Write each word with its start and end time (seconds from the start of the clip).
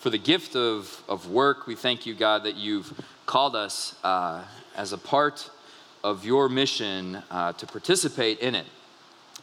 for 0.00 0.08
the 0.08 0.18
gift 0.18 0.56
of, 0.56 1.02
of 1.08 1.30
work. 1.30 1.66
We 1.66 1.74
thank 1.74 2.06
you, 2.06 2.14
God, 2.14 2.44
that 2.44 2.56
you've 2.56 2.90
called 3.26 3.54
us 3.54 3.94
uh, 4.02 4.42
as 4.74 4.94
a 4.94 4.98
part 4.98 5.50
of 6.02 6.24
your 6.24 6.48
mission 6.48 7.22
uh, 7.30 7.52
to 7.52 7.66
participate 7.66 8.38
in 8.38 8.54
it. 8.54 8.64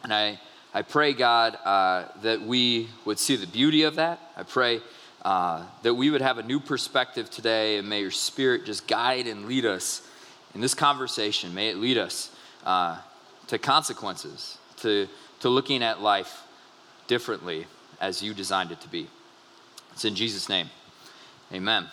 And 0.02 0.12
I, 0.12 0.40
I 0.74 0.82
pray, 0.82 1.12
God, 1.12 1.56
uh, 1.64 2.06
that 2.22 2.42
we 2.42 2.88
would 3.04 3.20
see 3.20 3.36
the 3.36 3.46
beauty 3.46 3.84
of 3.84 3.94
that. 3.96 4.18
I 4.36 4.42
pray 4.42 4.80
uh, 5.22 5.62
that 5.84 5.94
we 5.94 6.10
would 6.10 6.22
have 6.22 6.38
a 6.38 6.42
new 6.42 6.58
perspective 6.58 7.30
today, 7.30 7.78
and 7.78 7.88
may 7.88 8.00
your 8.00 8.10
spirit 8.10 8.66
just 8.66 8.88
guide 8.88 9.28
and 9.28 9.46
lead 9.46 9.64
us 9.64 10.02
in 10.56 10.60
this 10.60 10.74
conversation. 10.74 11.54
May 11.54 11.68
it 11.68 11.76
lead 11.76 11.98
us 11.98 12.32
uh, 12.66 12.98
to 13.46 13.58
consequences, 13.58 14.58
to, 14.78 15.06
to 15.38 15.48
looking 15.48 15.84
at 15.84 16.02
life 16.02 16.42
differently 17.06 17.68
as 18.00 18.24
you 18.24 18.34
designed 18.34 18.72
it 18.72 18.80
to 18.80 18.88
be. 18.88 19.06
It's 19.98 20.04
in 20.04 20.14
Jesus' 20.14 20.48
name. 20.48 20.70
Amen. 21.52 21.88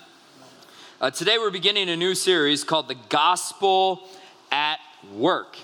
Uh, 1.02 1.10
today 1.10 1.40
we're 1.40 1.50
beginning 1.50 1.90
a 1.90 1.96
new 1.96 2.14
series 2.14 2.64
called 2.64 2.88
The 2.88 2.98
Gospel 3.10 4.08
at 4.52 4.78
Work. 5.16 5.58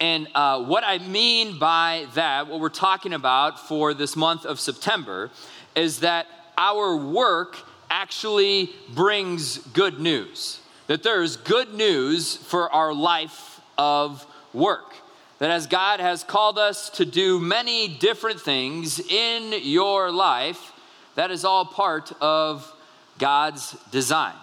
And 0.00 0.26
uh, 0.34 0.64
what 0.64 0.82
I 0.84 0.98
mean 0.98 1.56
by 1.56 2.08
that, 2.16 2.48
what 2.48 2.58
we're 2.58 2.68
talking 2.68 3.12
about 3.12 3.68
for 3.68 3.94
this 3.94 4.16
month 4.16 4.44
of 4.44 4.58
September, 4.58 5.30
is 5.76 6.00
that 6.00 6.26
our 6.58 6.96
work 6.96 7.58
actually 7.88 8.70
brings 8.92 9.58
good 9.58 10.00
news. 10.00 10.58
That 10.88 11.04
there 11.04 11.22
is 11.22 11.36
good 11.36 11.74
news 11.74 12.34
for 12.34 12.74
our 12.74 12.92
life 12.92 13.60
of 13.78 14.26
work. 14.52 14.96
That 15.38 15.52
as 15.52 15.68
God 15.68 16.00
has 16.00 16.24
called 16.24 16.58
us 16.58 16.90
to 16.90 17.04
do 17.04 17.38
many 17.38 17.86
different 17.86 18.40
things 18.40 18.98
in 18.98 19.54
your 19.62 20.10
life, 20.10 20.72
that 21.14 21.30
is 21.30 21.44
all 21.44 21.64
part 21.64 22.12
of 22.20 22.70
God's 23.18 23.76
design. 23.90 24.34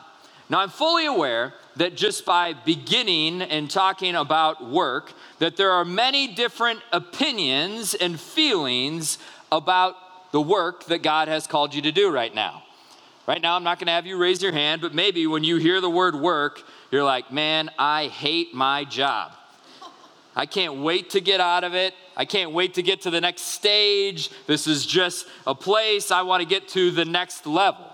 Now, 0.49 0.59
I'm 0.59 0.69
fully 0.69 1.05
aware 1.05 1.53
that 1.77 1.95
just 1.95 2.25
by 2.25 2.53
beginning 2.53 3.41
and 3.41 3.71
talking 3.71 4.15
about 4.15 4.69
work, 4.69 5.13
that 5.39 5.55
there 5.55 5.71
are 5.71 5.85
many 5.85 6.27
different 6.27 6.81
opinions 6.91 7.93
and 7.93 8.19
feelings 8.19 9.17
about 9.51 9.95
the 10.31 10.41
work 10.41 10.85
that 10.85 11.03
God 11.03 11.27
has 11.27 11.47
called 11.47 11.73
you 11.73 11.81
to 11.83 11.91
do 11.91 12.11
right 12.11 12.33
now. 12.33 12.63
Right 13.27 13.41
now, 13.41 13.55
I'm 13.55 13.63
not 13.63 13.79
going 13.79 13.87
to 13.87 13.93
have 13.93 14.05
you 14.05 14.17
raise 14.17 14.41
your 14.41 14.51
hand, 14.51 14.81
but 14.81 14.93
maybe 14.93 15.27
when 15.27 15.43
you 15.43 15.57
hear 15.57 15.79
the 15.79 15.89
word 15.89 16.15
work, 16.15 16.63
you're 16.91 17.03
like, 17.03 17.31
man, 17.31 17.69
I 17.77 18.07
hate 18.07 18.53
my 18.53 18.83
job. 18.83 19.31
I 20.35 20.45
can't 20.45 20.75
wait 20.75 21.11
to 21.11 21.21
get 21.21 21.41
out 21.41 21.63
of 21.63 21.75
it. 21.75 21.93
I 22.15 22.25
can't 22.25 22.51
wait 22.51 22.75
to 22.75 22.83
get 22.83 23.01
to 23.01 23.09
the 23.09 23.21
next 23.21 23.43
stage. 23.43 24.29
This 24.47 24.67
is 24.67 24.85
just 24.85 25.27
a 25.45 25.53
place 25.53 26.11
I 26.11 26.21
want 26.21 26.41
to 26.41 26.47
get 26.47 26.69
to 26.69 26.91
the 26.91 27.05
next 27.05 27.45
level. 27.45 27.85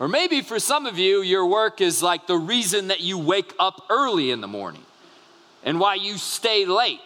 Or 0.00 0.08
maybe 0.08 0.40
for 0.40 0.58
some 0.58 0.86
of 0.86 0.98
you, 0.98 1.22
your 1.22 1.46
work 1.46 1.80
is 1.80 2.02
like 2.02 2.26
the 2.26 2.36
reason 2.36 2.88
that 2.88 3.00
you 3.00 3.18
wake 3.18 3.54
up 3.58 3.86
early 3.90 4.30
in 4.30 4.40
the 4.40 4.48
morning 4.48 4.84
and 5.62 5.78
why 5.78 5.94
you 5.94 6.16
stay 6.16 6.66
late. 6.66 7.00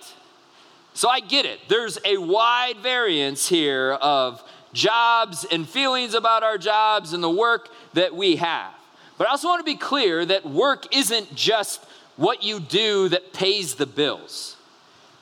So 0.94 1.08
I 1.08 1.20
get 1.20 1.44
it. 1.44 1.60
There's 1.68 1.98
a 2.04 2.16
wide 2.16 2.78
variance 2.78 3.48
here 3.48 3.92
of 4.00 4.42
jobs 4.72 5.44
and 5.50 5.68
feelings 5.68 6.14
about 6.14 6.42
our 6.42 6.58
jobs 6.58 7.12
and 7.12 7.22
the 7.22 7.30
work 7.30 7.68
that 7.94 8.14
we 8.14 8.36
have. 8.36 8.72
But 9.16 9.26
I 9.26 9.30
also 9.30 9.48
want 9.48 9.60
to 9.60 9.70
be 9.70 9.76
clear 9.76 10.24
that 10.24 10.46
work 10.46 10.94
isn't 10.94 11.34
just 11.34 11.84
what 12.16 12.42
you 12.42 12.58
do 12.60 13.08
that 13.10 13.32
pays 13.32 13.74
the 13.74 13.86
bills. 13.86 14.56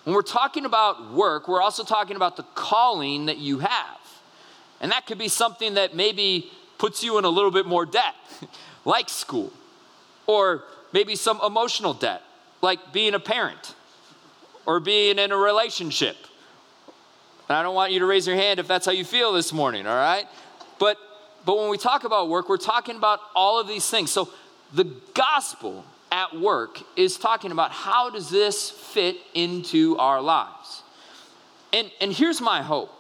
When 0.07 0.15
we're 0.15 0.23
talking 0.23 0.67
about 0.67 1.13
work, 1.13 1.49
we're 1.49 1.61
also 1.61 1.83
talking 1.83 2.15
about 2.15 2.37
the 2.37 2.45
calling 2.55 3.27
that 3.27 3.39
you 3.39 3.59
have. 3.59 3.99
And 4.81 4.93
that 4.93 5.05
could 5.05 5.19
be 5.19 5.27
something 5.27 5.75
that 5.75 5.97
maybe 5.97 6.49
puts 6.79 7.03
you 7.03 7.19
in 7.19 7.25
a 7.25 7.29
little 7.29 7.51
bit 7.51 7.67
more 7.67 7.85
debt, 7.85 8.15
like 8.85 9.09
school, 9.09 9.53
or 10.29 10.63
maybe 10.93 11.17
some 11.17 11.41
emotional 11.45 11.93
debt, 11.93 12.23
like 12.63 12.93
being 12.93 13.15
a 13.15 13.19
parent 13.19 13.75
or 14.65 14.79
being 14.79 15.19
in 15.19 15.33
a 15.33 15.37
relationship. 15.37 16.17
And 17.49 17.57
I 17.57 17.65
don't 17.65 17.75
want 17.75 17.91
you 17.91 17.99
to 17.99 18.07
raise 18.07 18.29
your 18.29 18.37
hand 18.37 18.61
if 18.61 18.69
that's 18.69 18.87
how 18.87 18.93
you 18.93 19.05
feel 19.05 19.33
this 19.33 19.53
morning, 19.53 19.89
all 19.89 19.97
right? 19.97 20.27
But 20.79 20.99
but 21.45 21.59
when 21.59 21.69
we 21.69 21.79
talk 21.79 22.05
about 22.05 22.29
work, 22.29 22.49
we're 22.49 22.59
talking 22.59 22.95
about 22.95 23.19
all 23.35 23.59
of 23.59 23.67
these 23.67 23.91
things. 23.91 24.13
So 24.13 24.29
the 24.73 24.85
gospel 25.15 25.85
at 26.11 26.39
work 26.39 26.81
is 26.97 27.17
talking 27.17 27.53
about 27.53 27.73
how 27.73 28.11
does 28.11 28.31
this 28.31 28.71
fit 28.71 29.17
into 29.35 29.97
our 29.99 30.21
lives. 30.21 30.83
And, 31.73 31.91
and 32.01 32.13
here's 32.13 32.41
my 32.41 32.63
hope. 32.63 32.93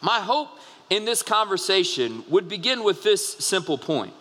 My 0.00 0.20
hope 0.20 0.50
in 0.90 1.04
this 1.04 1.22
conversation 1.22 2.24
would 2.28 2.48
begin 2.48 2.84
with 2.84 3.02
this 3.02 3.34
simple 3.38 3.78
point 3.78 4.12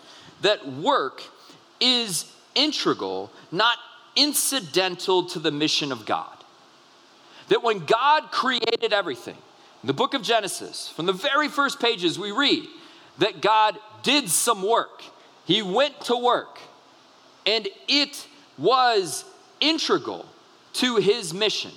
that 0.41 0.67
work 0.67 1.23
is 1.79 2.31
integral, 2.55 3.31
not 3.51 3.77
incidental 4.15 5.25
to 5.25 5.39
the 5.39 5.51
mission 5.51 5.91
of 5.91 6.05
God. 6.05 6.31
That 7.49 7.63
when 7.63 7.79
God 7.79 8.31
created 8.31 8.93
everything, 8.93 9.37
in 9.83 9.87
the 9.87 9.93
book 9.93 10.13
of 10.13 10.23
Genesis, 10.23 10.89
from 10.89 11.05
the 11.05 11.13
very 11.13 11.47
first 11.47 11.79
pages, 11.79 12.17
we 12.17 12.31
read 12.31 12.65
that 13.19 13.41
God 13.41 13.77
did 14.01 14.29
some 14.29 14.63
work. 14.63 15.03
He 15.45 15.61
went 15.61 16.01
to 16.05 16.17
work. 16.17 16.59
And 17.45 17.67
it 17.87 18.27
was 18.57 19.25
integral 19.59 20.25
to 20.73 20.97
his 20.97 21.33
mission, 21.33 21.71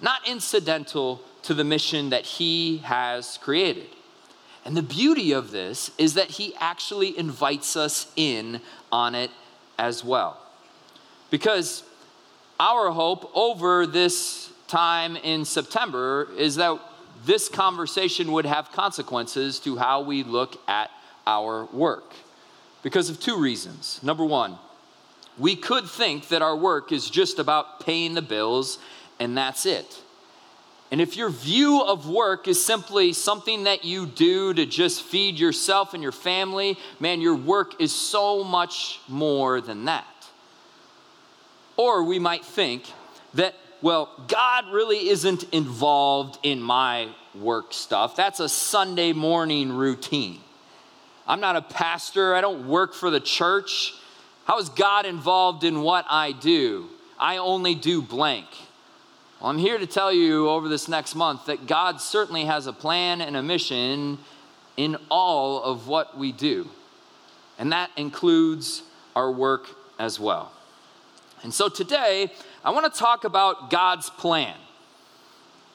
not 0.00 0.26
incidental 0.28 1.22
to 1.42 1.54
the 1.54 1.64
mission 1.64 2.10
that 2.10 2.24
he 2.24 2.78
has 2.78 3.38
created. 3.38 3.88
And 4.64 4.76
the 4.76 4.82
beauty 4.82 5.32
of 5.32 5.50
this 5.50 5.90
is 5.96 6.14
that 6.14 6.28
he 6.28 6.54
actually 6.60 7.18
invites 7.18 7.76
us 7.76 8.12
in 8.16 8.60
on 8.92 9.14
it 9.14 9.30
as 9.78 10.04
well. 10.04 10.38
Because 11.30 11.82
our 12.58 12.90
hope 12.90 13.30
over 13.34 13.86
this 13.86 14.50
time 14.68 15.16
in 15.16 15.44
September 15.44 16.28
is 16.36 16.56
that 16.56 16.78
this 17.24 17.48
conversation 17.48 18.32
would 18.32 18.46
have 18.46 18.70
consequences 18.72 19.58
to 19.60 19.76
how 19.76 20.02
we 20.02 20.22
look 20.22 20.60
at 20.68 20.90
our 21.26 21.64
work 21.66 22.12
because 22.82 23.10
of 23.10 23.20
two 23.20 23.38
reasons. 23.38 24.00
Number 24.02 24.24
one, 24.24 24.58
we 25.38 25.56
could 25.56 25.88
think 25.88 26.28
that 26.28 26.42
our 26.42 26.56
work 26.56 26.92
is 26.92 27.08
just 27.08 27.38
about 27.38 27.80
paying 27.80 28.14
the 28.14 28.22
bills 28.22 28.78
and 29.18 29.36
that's 29.36 29.66
it. 29.66 30.00
And 30.90 31.00
if 31.00 31.16
your 31.16 31.30
view 31.30 31.82
of 31.82 32.08
work 32.08 32.48
is 32.48 32.62
simply 32.62 33.12
something 33.12 33.64
that 33.64 33.84
you 33.84 34.06
do 34.06 34.52
to 34.54 34.66
just 34.66 35.02
feed 35.02 35.38
yourself 35.38 35.94
and 35.94 36.02
your 36.02 36.12
family, 36.12 36.76
man, 36.98 37.20
your 37.20 37.36
work 37.36 37.80
is 37.80 37.94
so 37.94 38.42
much 38.42 38.98
more 39.06 39.60
than 39.60 39.84
that. 39.84 40.04
Or 41.76 42.02
we 42.02 42.18
might 42.18 42.44
think 42.44 42.84
that, 43.34 43.54
well, 43.80 44.10
God 44.26 44.72
really 44.72 45.08
isn't 45.08 45.44
involved 45.52 46.38
in 46.42 46.60
my 46.60 47.08
work 47.34 47.72
stuff. 47.72 48.16
That's 48.16 48.40
a 48.40 48.48
Sunday 48.48 49.12
morning 49.12 49.72
routine. 49.72 50.40
I'm 51.26 51.40
not 51.40 51.56
a 51.56 51.62
pastor, 51.62 52.34
I 52.34 52.40
don't 52.40 52.66
work 52.66 52.94
for 52.94 53.10
the 53.10 53.20
church. 53.20 53.94
How 54.44 54.58
is 54.58 54.68
God 54.68 55.06
involved 55.06 55.64
in 55.64 55.82
what 55.82 56.04
I 56.08 56.32
do? 56.32 56.88
I 57.18 57.36
only 57.36 57.74
do 57.74 58.02
blank. 58.02 58.46
Well, 59.40 59.50
I'm 59.50 59.58
here 59.58 59.78
to 59.78 59.86
tell 59.86 60.12
you 60.12 60.48
over 60.48 60.68
this 60.68 60.88
next 60.88 61.14
month 61.14 61.46
that 61.46 61.66
God 61.66 62.00
certainly 62.00 62.44
has 62.46 62.66
a 62.66 62.72
plan 62.72 63.20
and 63.20 63.36
a 63.36 63.42
mission 63.42 64.18
in 64.76 64.96
all 65.10 65.62
of 65.62 65.86
what 65.86 66.18
we 66.18 66.32
do. 66.32 66.68
And 67.58 67.72
that 67.72 67.90
includes 67.96 68.82
our 69.14 69.30
work 69.30 69.68
as 69.98 70.18
well. 70.18 70.52
And 71.42 71.52
so 71.52 71.68
today, 71.68 72.32
I 72.64 72.70
want 72.70 72.92
to 72.92 72.98
talk 72.98 73.24
about 73.24 73.70
God's 73.70 74.10
plan. 74.10 74.56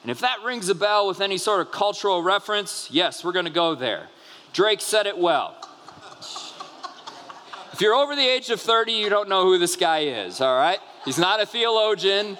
And 0.02 0.10
if 0.10 0.20
that 0.20 0.42
rings 0.44 0.68
a 0.68 0.74
bell 0.74 1.08
with 1.08 1.20
any 1.20 1.38
sort 1.38 1.60
of 1.60 1.72
cultural 1.72 2.22
reference, 2.22 2.88
yes, 2.92 3.24
we're 3.24 3.32
going 3.32 3.46
to 3.46 3.50
go 3.50 3.74
there. 3.74 4.08
Drake 4.56 4.80
said 4.80 5.06
it 5.06 5.18
well. 5.18 5.54
If 7.74 7.82
you're 7.82 7.94
over 7.94 8.16
the 8.16 8.26
age 8.26 8.48
of 8.48 8.58
30, 8.58 8.90
you 8.90 9.10
don't 9.10 9.28
know 9.28 9.44
who 9.44 9.58
this 9.58 9.76
guy 9.76 10.04
is, 10.04 10.40
all 10.40 10.56
right? 10.56 10.78
He's 11.04 11.18
not 11.18 11.42
a 11.42 11.46
theologian, 11.46 12.38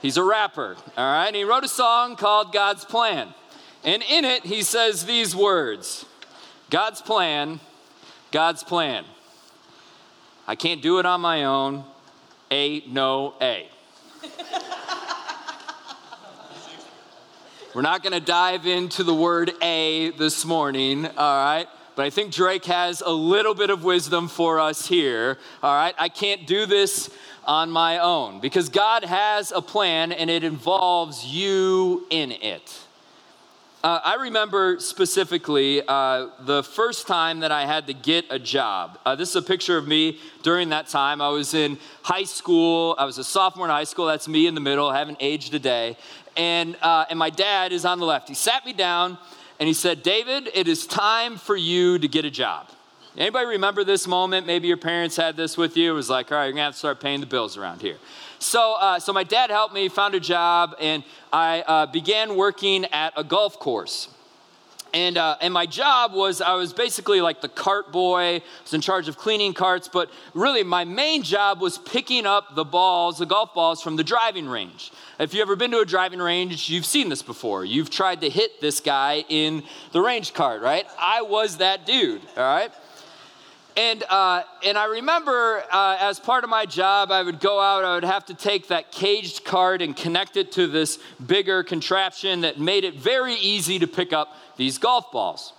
he's 0.00 0.16
a 0.16 0.24
rapper, 0.24 0.76
all 0.96 1.12
right? 1.12 1.28
And 1.28 1.36
he 1.36 1.44
wrote 1.44 1.62
a 1.62 1.68
song 1.68 2.16
called 2.16 2.52
God's 2.52 2.84
Plan. 2.84 3.32
And 3.84 4.02
in 4.02 4.24
it, 4.24 4.44
he 4.44 4.64
says 4.64 5.04
these 5.04 5.36
words 5.36 6.04
God's 6.68 7.00
plan 7.00 7.60
God's 8.32 8.64
plan. 8.64 9.04
I 10.48 10.56
can't 10.56 10.82
do 10.82 10.98
it 10.98 11.06
on 11.06 11.20
my 11.20 11.44
own. 11.44 11.84
A, 12.50 12.82
no, 12.88 13.34
A. 13.40 13.68
We're 17.74 17.80
not 17.80 18.02
going 18.02 18.12
to 18.12 18.20
dive 18.20 18.66
into 18.66 19.02
the 19.02 19.14
word 19.14 19.50
A 19.62 20.10
this 20.10 20.44
morning, 20.44 21.06
all 21.06 21.42
right? 21.42 21.66
But 21.96 22.04
I 22.04 22.10
think 22.10 22.30
Drake 22.30 22.66
has 22.66 23.00
a 23.00 23.10
little 23.10 23.54
bit 23.54 23.70
of 23.70 23.82
wisdom 23.82 24.28
for 24.28 24.60
us 24.60 24.86
here, 24.86 25.38
all 25.62 25.74
right? 25.74 25.94
I 25.96 26.10
can't 26.10 26.46
do 26.46 26.66
this 26.66 27.08
on 27.46 27.70
my 27.70 27.96
own 27.96 28.40
because 28.40 28.68
God 28.68 29.04
has 29.04 29.52
a 29.52 29.62
plan 29.62 30.12
and 30.12 30.28
it 30.28 30.44
involves 30.44 31.24
you 31.24 32.06
in 32.10 32.32
it. 32.32 32.78
Uh, 33.82 34.00
I 34.04 34.14
remember 34.14 34.78
specifically 34.78 35.82
uh, 35.88 36.28
the 36.40 36.62
first 36.62 37.08
time 37.08 37.40
that 37.40 37.50
I 37.50 37.66
had 37.66 37.88
to 37.88 37.94
get 37.94 38.26
a 38.30 38.38
job. 38.38 38.96
Uh, 39.04 39.16
this 39.16 39.30
is 39.30 39.36
a 39.36 39.42
picture 39.42 39.76
of 39.76 39.88
me 39.88 40.20
during 40.44 40.68
that 40.68 40.86
time. 40.86 41.20
I 41.20 41.30
was 41.30 41.52
in 41.52 41.78
high 42.02 42.22
school. 42.22 42.94
I 42.96 43.04
was 43.06 43.18
a 43.18 43.24
sophomore 43.24 43.66
in 43.66 43.72
high 43.72 43.82
school. 43.82 44.06
That's 44.06 44.28
me 44.28 44.46
in 44.46 44.54
the 44.54 44.60
middle. 44.60 44.88
I 44.88 44.98
haven't 44.98 45.18
aged 45.18 45.52
a 45.54 45.58
day. 45.58 45.96
And, 46.36 46.76
uh, 46.80 47.06
and 47.10 47.18
my 47.18 47.30
dad 47.30 47.72
is 47.72 47.84
on 47.84 47.98
the 47.98 48.06
left. 48.06 48.28
He 48.28 48.34
sat 48.34 48.64
me 48.64 48.72
down 48.72 49.18
and 49.58 49.66
he 49.66 49.74
said, 49.74 50.02
David, 50.02 50.50
it 50.54 50.66
is 50.68 50.86
time 50.86 51.36
for 51.36 51.56
you 51.56 51.98
to 51.98 52.08
get 52.08 52.24
a 52.24 52.30
job. 52.30 52.68
Anybody 53.16 53.46
remember 53.46 53.84
this 53.84 54.06
moment? 54.06 54.46
Maybe 54.46 54.68
your 54.68 54.78
parents 54.78 55.16
had 55.16 55.36
this 55.36 55.58
with 55.58 55.76
you. 55.76 55.92
It 55.92 55.94
was 55.94 56.08
like, 56.08 56.32
all 56.32 56.38
right, 56.38 56.44
you're 56.44 56.52
gonna 56.52 56.64
have 56.64 56.72
to 56.72 56.78
start 56.78 57.00
paying 57.00 57.20
the 57.20 57.26
bills 57.26 57.58
around 57.58 57.82
here. 57.82 57.98
So, 58.38 58.74
uh, 58.80 58.98
so 58.98 59.12
my 59.12 59.22
dad 59.22 59.50
helped 59.50 59.74
me, 59.74 59.88
found 59.88 60.14
a 60.14 60.20
job, 60.20 60.74
and 60.80 61.04
I 61.32 61.60
uh, 61.60 61.86
began 61.86 62.36
working 62.36 62.86
at 62.86 63.12
a 63.14 63.22
golf 63.22 63.58
course. 63.58 64.08
And, 64.94 65.16
uh, 65.16 65.36
and 65.40 65.54
my 65.54 65.64
job 65.64 66.12
was 66.12 66.42
I 66.42 66.54
was 66.54 66.74
basically 66.74 67.22
like 67.22 67.40
the 67.40 67.48
cart 67.48 67.92
boy. 67.92 68.36
I 68.36 68.42
was 68.62 68.74
in 68.74 68.82
charge 68.82 69.08
of 69.08 69.16
cleaning 69.16 69.54
carts, 69.54 69.88
but 69.88 70.10
really 70.34 70.62
my 70.62 70.84
main 70.84 71.22
job 71.22 71.62
was 71.62 71.78
picking 71.78 72.26
up 72.26 72.54
the 72.54 72.64
balls, 72.64 73.18
the 73.18 73.26
golf 73.26 73.54
balls 73.54 73.82
from 73.82 73.96
the 73.96 74.04
driving 74.04 74.48
range. 74.48 74.92
If 75.18 75.32
you've 75.32 75.42
ever 75.42 75.56
been 75.56 75.70
to 75.70 75.78
a 75.78 75.86
driving 75.86 76.18
range, 76.18 76.68
you've 76.68 76.84
seen 76.84 77.08
this 77.08 77.22
before. 77.22 77.64
You've 77.64 77.88
tried 77.88 78.20
to 78.20 78.28
hit 78.28 78.60
this 78.60 78.80
guy 78.80 79.24
in 79.30 79.62
the 79.92 80.02
range 80.02 80.34
cart, 80.34 80.60
right? 80.60 80.86
I 80.98 81.22
was 81.22 81.56
that 81.58 81.86
dude, 81.86 82.20
all 82.36 82.42
right? 82.42 82.72
And, 83.74 84.02
uh, 84.10 84.42
and 84.62 84.76
I 84.76 84.84
remember 84.84 85.64
uh, 85.72 85.96
as 85.98 86.20
part 86.20 86.44
of 86.44 86.50
my 86.50 86.66
job, 86.66 87.10
I 87.10 87.22
would 87.22 87.40
go 87.40 87.58
out, 87.58 87.84
I 87.84 87.94
would 87.94 88.04
have 88.04 88.26
to 88.26 88.34
take 88.34 88.68
that 88.68 88.92
caged 88.92 89.44
cart 89.44 89.80
and 89.80 89.96
connect 89.96 90.36
it 90.36 90.52
to 90.52 90.66
this 90.66 90.98
bigger 91.24 91.62
contraption 91.62 92.42
that 92.42 92.60
made 92.60 92.84
it 92.84 92.96
very 92.96 93.34
easy 93.34 93.78
to 93.78 93.86
pick 93.86 94.12
up 94.12 94.36
these 94.62 94.78
golf 94.78 95.10
balls. 95.10 95.52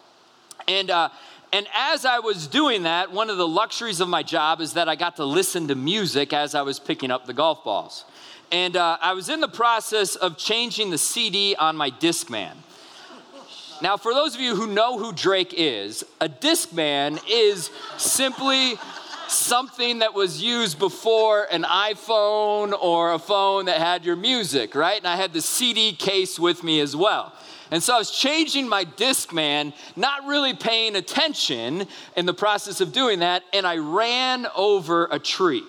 And, 0.65 0.89
uh, 0.89 1.09
and 1.51 1.67
as 1.75 2.05
I 2.05 2.19
was 2.19 2.47
doing 2.47 2.83
that, 2.83 3.11
one 3.11 3.29
of 3.29 3.35
the 3.35 3.47
luxuries 3.47 4.00
of 4.00 4.07
my 4.07 4.23
job 4.23 4.61
is 4.61 4.73
that 4.73 4.88
I 4.88 4.95
got 4.95 5.17
to 5.17 5.25
listen 5.25 5.67
to 5.67 5.75
music 5.75 6.31
as 6.31 6.55
I 6.55 6.61
was 6.61 6.79
picking 6.79 7.11
up 7.11 7.25
the 7.25 7.33
golf 7.33 7.65
balls. 7.65 8.05
And 8.50 8.77
uh, 8.77 8.97
I 9.01 9.11
was 9.11 9.27
in 9.27 9.41
the 9.41 9.50
process 9.50 10.15
of 10.15 10.38
changing 10.38 10.89
the 10.89 10.97
CD 10.97 11.53
on 11.59 11.75
my 11.75 11.91
Discman. 11.91 12.55
Now, 13.81 13.97
for 13.97 14.13
those 14.13 14.35
of 14.35 14.39
you 14.39 14.55
who 14.55 14.67
know 14.67 14.97
who 14.97 15.11
Drake 15.11 15.53
is, 15.57 16.05
a 16.21 16.29
Discman 16.29 17.21
is 17.29 17.71
simply 17.97 18.75
something 19.27 20.00
that 20.00 20.13
was 20.13 20.41
used 20.41 20.79
before 20.79 21.45
an 21.51 21.63
iPhone 21.63 22.71
or 22.79 23.11
a 23.11 23.19
phone 23.19 23.65
that 23.65 23.79
had 23.79 24.05
your 24.05 24.15
music, 24.15 24.75
right? 24.75 24.97
And 24.97 25.07
I 25.07 25.17
had 25.17 25.33
the 25.33 25.41
CD 25.41 25.91
case 25.91 26.39
with 26.39 26.63
me 26.63 26.79
as 26.79 26.95
well. 26.95 27.33
And 27.74 27.81
so 27.81 27.96
I 27.96 27.98
was 27.98 28.12
changing 28.12 28.70
my 28.70 28.86
Discman, 28.86 29.74
not 29.96 30.28
really 30.28 30.54
paying 30.54 30.96
attention 30.96 31.88
in 32.16 32.28
the 32.28 32.34
process 32.34 32.81
of 32.81 32.92
doing 32.92 33.22
that, 33.22 33.42
and 33.52 33.66
I 33.66 33.78
ran 33.78 34.46
over 34.56 35.08
a 35.10 35.18
tree. 35.18 35.64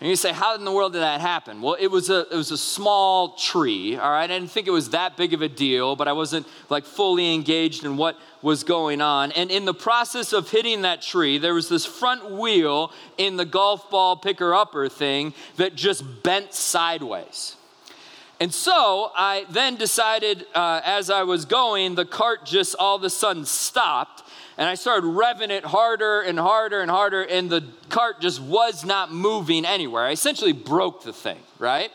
And 0.00 0.08
you 0.08 0.14
say, 0.14 0.32
how 0.32 0.54
in 0.54 0.64
the 0.64 0.70
world 0.70 0.92
did 0.92 1.02
that 1.02 1.20
happen? 1.20 1.60
Well, 1.60 1.76
it 1.80 1.88
was 1.88 2.10
a 2.10 2.28
it 2.30 2.36
was 2.36 2.52
a 2.52 2.56
small 2.56 3.30
tree, 3.34 3.96
all 3.96 4.08
right. 4.08 4.22
I 4.22 4.26
didn't 4.28 4.52
think 4.52 4.68
it 4.68 4.70
was 4.70 4.90
that 4.90 5.16
big 5.16 5.34
of 5.34 5.42
a 5.42 5.48
deal, 5.48 5.96
but 5.96 6.06
I 6.06 6.12
wasn't 6.12 6.46
like 6.68 6.84
fully 6.84 7.34
engaged 7.34 7.84
in 7.84 7.96
what 7.96 8.16
was 8.40 8.62
going 8.62 9.00
on. 9.00 9.32
And 9.32 9.50
in 9.50 9.64
the 9.64 9.74
process 9.74 10.32
of 10.32 10.48
hitting 10.48 10.82
that 10.82 11.02
tree, 11.02 11.38
there 11.38 11.54
was 11.54 11.68
this 11.68 11.84
front 11.84 12.30
wheel 12.30 12.92
in 13.18 13.36
the 13.36 13.44
golf 13.44 13.90
ball 13.90 14.14
picker 14.14 14.54
upper 14.54 14.88
thing 14.88 15.34
that 15.56 15.74
just 15.74 16.22
bent 16.22 16.54
sideways. 16.54 17.56
And 18.40 18.52
so 18.52 19.12
I 19.14 19.44
then 19.50 19.76
decided 19.76 20.46
uh, 20.54 20.80
as 20.82 21.10
I 21.10 21.24
was 21.24 21.44
going, 21.44 21.94
the 21.94 22.06
cart 22.06 22.46
just 22.46 22.74
all 22.78 22.96
of 22.96 23.04
a 23.04 23.10
sudden 23.10 23.44
stopped 23.44 24.22
and 24.60 24.68
I 24.68 24.74
started 24.74 25.06
revving 25.06 25.48
it 25.48 25.64
harder 25.64 26.20
and 26.20 26.38
harder 26.38 26.82
and 26.82 26.90
harder, 26.90 27.22
and 27.22 27.48
the 27.48 27.64
cart 27.88 28.20
just 28.20 28.42
was 28.42 28.84
not 28.84 29.10
moving 29.10 29.64
anywhere. 29.64 30.04
I 30.04 30.10
essentially 30.10 30.52
broke 30.52 31.02
the 31.02 31.14
thing, 31.14 31.38
right? 31.58 31.90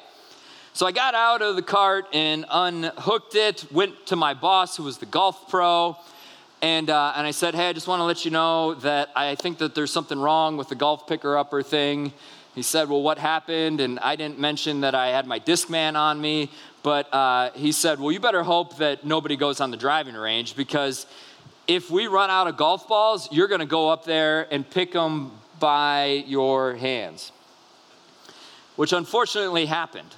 So 0.73 0.87
I 0.87 0.91
got 0.91 1.13
out 1.13 1.43
of 1.43 1.57
the 1.57 1.61
cart 1.61 2.07
and 2.11 2.43
unhooked 2.49 3.35
it, 3.35 3.71
went 3.71 4.07
to 4.07 4.15
my 4.15 4.33
boss, 4.33 4.77
who 4.77 4.83
was 4.83 4.97
the 4.97 5.05
golf 5.05 5.47
pro, 5.47 5.95
and, 6.63 6.89
uh, 6.89 7.13
and 7.15 7.27
I 7.27 7.31
said, 7.31 7.53
Hey, 7.53 7.69
I 7.69 7.73
just 7.73 7.87
want 7.87 7.99
to 7.99 8.03
let 8.03 8.25
you 8.25 8.31
know 8.31 8.73
that 8.73 9.09
I 9.15 9.35
think 9.35 9.59
that 9.59 9.75
there's 9.75 9.91
something 9.91 10.17
wrong 10.17 10.57
with 10.57 10.69
the 10.69 10.75
golf 10.75 11.05
picker 11.05 11.37
upper 11.37 11.61
thing. 11.61 12.13
He 12.55 12.61
said, 12.61 12.89
Well, 12.89 13.03
what 13.03 13.19
happened? 13.19 13.81
And 13.81 13.99
I 13.99 14.15
didn't 14.15 14.39
mention 14.39 14.81
that 14.81 14.95
I 14.95 15.07
had 15.07 15.27
my 15.27 15.39
Discman 15.39 15.95
on 15.95 16.19
me, 16.19 16.49
but 16.83 17.13
uh, 17.13 17.51
he 17.53 17.73
said, 17.73 17.99
Well, 17.99 18.13
you 18.13 18.21
better 18.21 18.43
hope 18.43 18.77
that 18.77 19.05
nobody 19.05 19.35
goes 19.35 19.59
on 19.59 19.71
the 19.71 19.77
driving 19.77 20.15
range 20.15 20.55
because 20.55 21.05
if 21.67 21.91
we 21.91 22.07
run 22.07 22.29
out 22.29 22.47
of 22.47 22.55
golf 22.55 22.87
balls, 22.87 23.27
you're 23.31 23.49
going 23.49 23.59
to 23.59 23.65
go 23.65 23.89
up 23.89 24.05
there 24.05 24.47
and 24.51 24.67
pick 24.67 24.93
them 24.93 25.31
by 25.59 26.23
your 26.27 26.75
hands, 26.75 27.33
which 28.77 28.93
unfortunately 28.93 29.65
happened. 29.65 30.15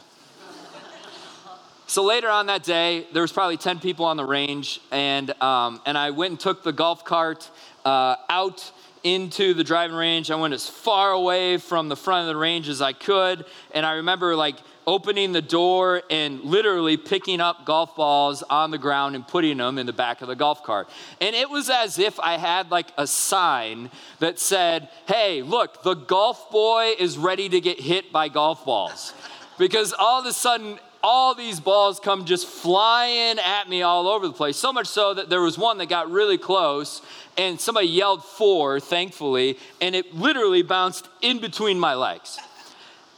so 1.88 2.04
later 2.04 2.30
on 2.30 2.48
that 2.48 2.64
day, 2.64 3.08
there 3.14 3.22
was 3.22 3.32
probably 3.32 3.58
10 3.58 3.80
people 3.80 4.06
on 4.06 4.18
the 4.18 4.26
range, 4.26 4.80
and, 4.92 5.32
um, 5.42 5.82
and 5.86 5.98
I 5.98 6.12
went 6.12 6.32
and 6.32 6.40
took 6.40 6.64
the 6.64 6.74
golf 6.74 7.04
cart 7.04 7.50
uh, 7.86 8.16
out 8.30 8.72
into 9.04 9.54
the 9.54 9.64
driving 9.64 9.96
range. 9.96 10.32
I 10.32 10.36
went 10.36 10.54
as 10.54 10.68
far 10.68 11.12
away 11.12 11.58
from 11.58 11.90
the 11.90 11.96
front 11.96 12.22
of 12.22 12.28
the 12.28 12.40
range 12.40 12.70
as 12.70 12.82
I 12.82 12.94
could, 12.94 13.46
and 13.72 13.86
I 13.86 13.94
remember 13.94 14.36
like 14.36 14.56
opening 14.88 15.34
the 15.34 15.42
door 15.42 16.02
and 16.10 16.42
literally 16.42 16.96
picking 16.96 17.42
up 17.42 17.66
golf 17.66 17.96
balls 17.96 18.42
on 18.44 18.72
the 18.72 18.78
ground 18.78 19.16
and 19.16 19.28
putting 19.28 19.58
them 19.58 19.78
in 19.78 19.86
the 19.86 19.94
back 19.94 20.22
of 20.22 20.30
the 20.30 20.36
golf 20.36 20.64
cart. 20.64 20.90
And 21.20 21.36
it 21.36 21.50
was 21.50 21.70
as 21.70 22.00
if 22.00 22.18
I 22.22 22.38
had 22.38 22.72
like 22.72 22.88
a 22.98 23.06
sign 23.06 23.92
that 24.20 24.40
said, 24.40 24.88
Hey, 25.06 25.42
look, 25.42 25.84
the 25.84 25.94
golf 25.94 26.50
boy 26.50 26.94
is 26.98 27.18
ready 27.18 27.50
to 27.50 27.60
get 27.60 27.82
hit 27.82 28.14
by 28.14 28.30
golf 28.30 28.64
balls. 28.66 29.14
because 29.58 29.94
all 29.94 30.22
of 30.22 30.26
a 30.26 30.34
sudden, 30.34 30.80
all 31.10 31.34
these 31.34 31.62
balls 31.62 32.02
come 32.02 32.26
just 32.26 32.46
flying 32.46 33.40
at 33.40 33.70
me 33.70 33.82
all 33.82 34.10
over 34.10 34.28
the 34.28 34.34
place. 34.34 34.58
So 34.58 34.74
much 34.74 34.88
so 34.88 35.14
that 35.14 35.30
there 35.30 35.40
was 35.40 35.58
one 35.58 35.78
that 35.78 35.86
got 35.88 36.12
really 36.12 36.38
close 36.38 37.02
and 37.38 37.62
somebody 37.62 37.88
yelled 37.88 38.26
fore, 38.26 38.82
thankfully, 38.82 39.58
and 39.80 39.96
it 39.96 40.14
literally 40.14 40.64
bounced 40.64 41.08
in 41.22 41.40
between 41.40 41.80
my 41.80 41.94
legs. 41.94 42.38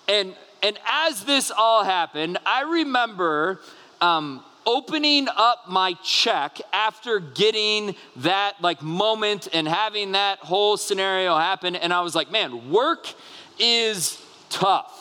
And 0.08 0.36
and 0.62 0.78
as 0.88 1.24
this 1.24 1.50
all 1.50 1.84
happened, 1.84 2.38
I 2.46 2.62
remember 2.62 3.60
um, 4.02 4.44
opening 4.68 5.28
up 5.36 5.68
my 5.68 5.94
check 6.04 6.62
after 6.72 7.20
getting 7.20 7.96
that 8.18 8.62
like 8.62 8.84
moment 8.84 9.48
and 9.52 9.68
having 9.68 10.12
that 10.12 10.38
whole 10.40 10.78
scenario 10.78 11.36
happen. 11.36 11.76
And 11.76 11.92
I 11.92 12.02
was 12.02 12.14
like, 12.14 12.30
man, 12.30 12.70
work 12.70 13.08
is 13.58 14.22
tough. 14.52 14.99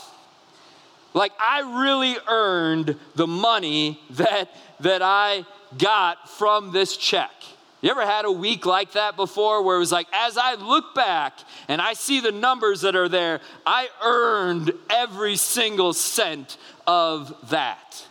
Like 1.18 1.32
I 1.40 1.82
really 1.82 2.16
earned 2.28 2.94
the 3.16 3.26
money 3.26 4.00
that 4.10 4.48
that 4.78 5.02
I 5.02 5.44
got 5.76 6.30
from 6.30 6.70
this 6.70 6.96
check. 6.96 7.32
You 7.80 7.90
ever 7.90 8.06
had 8.06 8.24
a 8.24 8.30
week 8.30 8.64
like 8.64 8.92
that 8.92 9.16
before 9.16 9.64
where 9.64 9.74
it 9.74 9.80
was 9.80 9.90
like, 9.90 10.06
as 10.12 10.38
I 10.38 10.54
look 10.54 10.94
back 10.94 11.36
and 11.66 11.82
I 11.82 11.94
see 11.94 12.20
the 12.20 12.30
numbers 12.30 12.82
that 12.82 12.94
are 12.94 13.08
there, 13.08 13.40
I 13.66 13.88
earned 14.00 14.72
every 14.90 15.34
single 15.34 15.92
cent 15.92 16.56
of 16.86 17.34
that. 17.50 18.06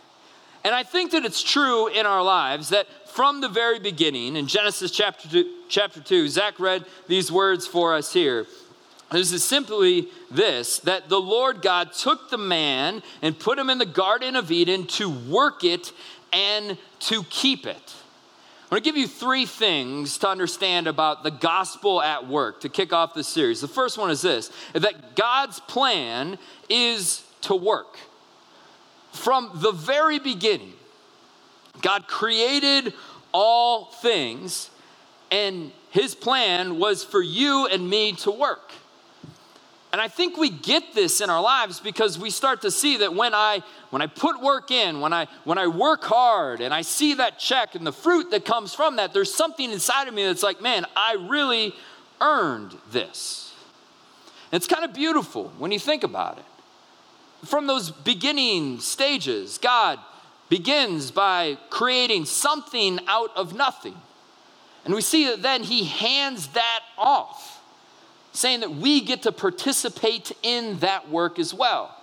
And 0.62 0.74
I 0.74 0.82
think 0.82 1.12
that 1.12 1.24
it's 1.24 1.42
true 1.42 1.88
in 1.88 2.04
our 2.04 2.22
lives 2.22 2.68
that 2.68 2.86
from 3.08 3.40
the 3.40 3.48
very 3.48 3.78
beginning, 3.78 4.36
in 4.36 4.48
Genesis 4.48 4.90
chapter 4.90 5.28
two, 5.28 5.50
chapter 5.70 6.00
2 6.00 6.28
Zach 6.28 6.60
read 6.60 6.84
these 7.06 7.32
words 7.32 7.66
for 7.66 7.94
us 7.94 8.12
here. 8.12 8.46
This 9.10 9.32
is 9.32 9.42
simply 9.42 10.08
this 10.30 10.80
that 10.80 11.08
the 11.08 11.20
Lord 11.20 11.62
God 11.62 11.92
took 11.92 12.30
the 12.30 12.38
man 12.38 13.02
and 13.22 13.38
put 13.38 13.58
him 13.58 13.70
in 13.70 13.78
the 13.78 13.86
Garden 13.86 14.36
of 14.36 14.50
Eden 14.50 14.86
to 14.88 15.08
work 15.08 15.64
it 15.64 15.92
and 16.32 16.76
to 17.00 17.22
keep 17.24 17.66
it. 17.66 17.94
I'm 18.64 18.76
going 18.76 18.82
to 18.82 18.84
give 18.84 18.98
you 18.98 19.08
three 19.08 19.46
things 19.46 20.18
to 20.18 20.28
understand 20.28 20.86
about 20.86 21.22
the 21.22 21.30
gospel 21.30 22.02
at 22.02 22.28
work 22.28 22.60
to 22.60 22.68
kick 22.68 22.92
off 22.92 23.14
this 23.14 23.26
series. 23.26 23.62
The 23.62 23.68
first 23.68 23.96
one 23.96 24.10
is 24.10 24.20
this 24.20 24.52
that 24.74 25.16
God's 25.16 25.58
plan 25.60 26.38
is 26.68 27.24
to 27.42 27.54
work. 27.54 27.96
From 29.12 29.50
the 29.54 29.72
very 29.72 30.18
beginning, 30.18 30.74
God 31.80 32.08
created 32.08 32.92
all 33.32 33.86
things, 33.86 34.68
and 35.30 35.72
his 35.90 36.14
plan 36.14 36.78
was 36.78 37.02
for 37.02 37.22
you 37.22 37.66
and 37.68 37.88
me 37.88 38.12
to 38.16 38.30
work. 38.30 38.72
And 39.90 40.00
I 40.02 40.08
think 40.08 40.36
we 40.36 40.50
get 40.50 40.94
this 40.94 41.22
in 41.22 41.30
our 41.30 41.40
lives 41.40 41.80
because 41.80 42.18
we 42.18 42.28
start 42.28 42.62
to 42.62 42.70
see 42.70 42.98
that 42.98 43.14
when 43.14 43.32
I 43.34 43.62
when 43.90 44.02
I 44.02 44.06
put 44.06 44.40
work 44.42 44.70
in, 44.70 45.00
when 45.00 45.14
I 45.14 45.28
when 45.44 45.56
I 45.56 45.66
work 45.66 46.04
hard 46.04 46.60
and 46.60 46.74
I 46.74 46.82
see 46.82 47.14
that 47.14 47.38
check 47.38 47.74
and 47.74 47.86
the 47.86 47.92
fruit 47.92 48.30
that 48.32 48.44
comes 48.44 48.74
from 48.74 48.96
that, 48.96 49.14
there's 49.14 49.32
something 49.32 49.70
inside 49.70 50.06
of 50.06 50.12
me 50.12 50.26
that's 50.26 50.42
like, 50.42 50.60
man, 50.60 50.84
I 50.94 51.16
really 51.28 51.74
earned 52.20 52.76
this. 52.90 53.54
And 54.52 54.58
it's 54.58 54.66
kind 54.66 54.84
of 54.84 54.92
beautiful 54.92 55.52
when 55.58 55.72
you 55.72 55.78
think 55.78 56.04
about 56.04 56.38
it. 56.38 56.44
From 57.46 57.66
those 57.66 57.90
beginning 57.90 58.80
stages, 58.80 59.58
God 59.58 59.98
begins 60.48 61.10
by 61.10 61.56
creating 61.70 62.24
something 62.24 62.98
out 63.06 63.30
of 63.36 63.54
nothing. 63.54 63.96
And 64.84 64.94
we 64.94 65.00
see 65.00 65.26
that 65.26 65.42
then 65.42 65.62
he 65.62 65.84
hands 65.84 66.48
that 66.48 66.80
off, 66.96 67.57
saying 68.38 68.60
that 68.60 68.74
we 68.74 69.00
get 69.00 69.22
to 69.22 69.32
participate 69.32 70.32
in 70.42 70.78
that 70.78 71.10
work 71.10 71.38
as 71.38 71.52
well. 71.52 71.94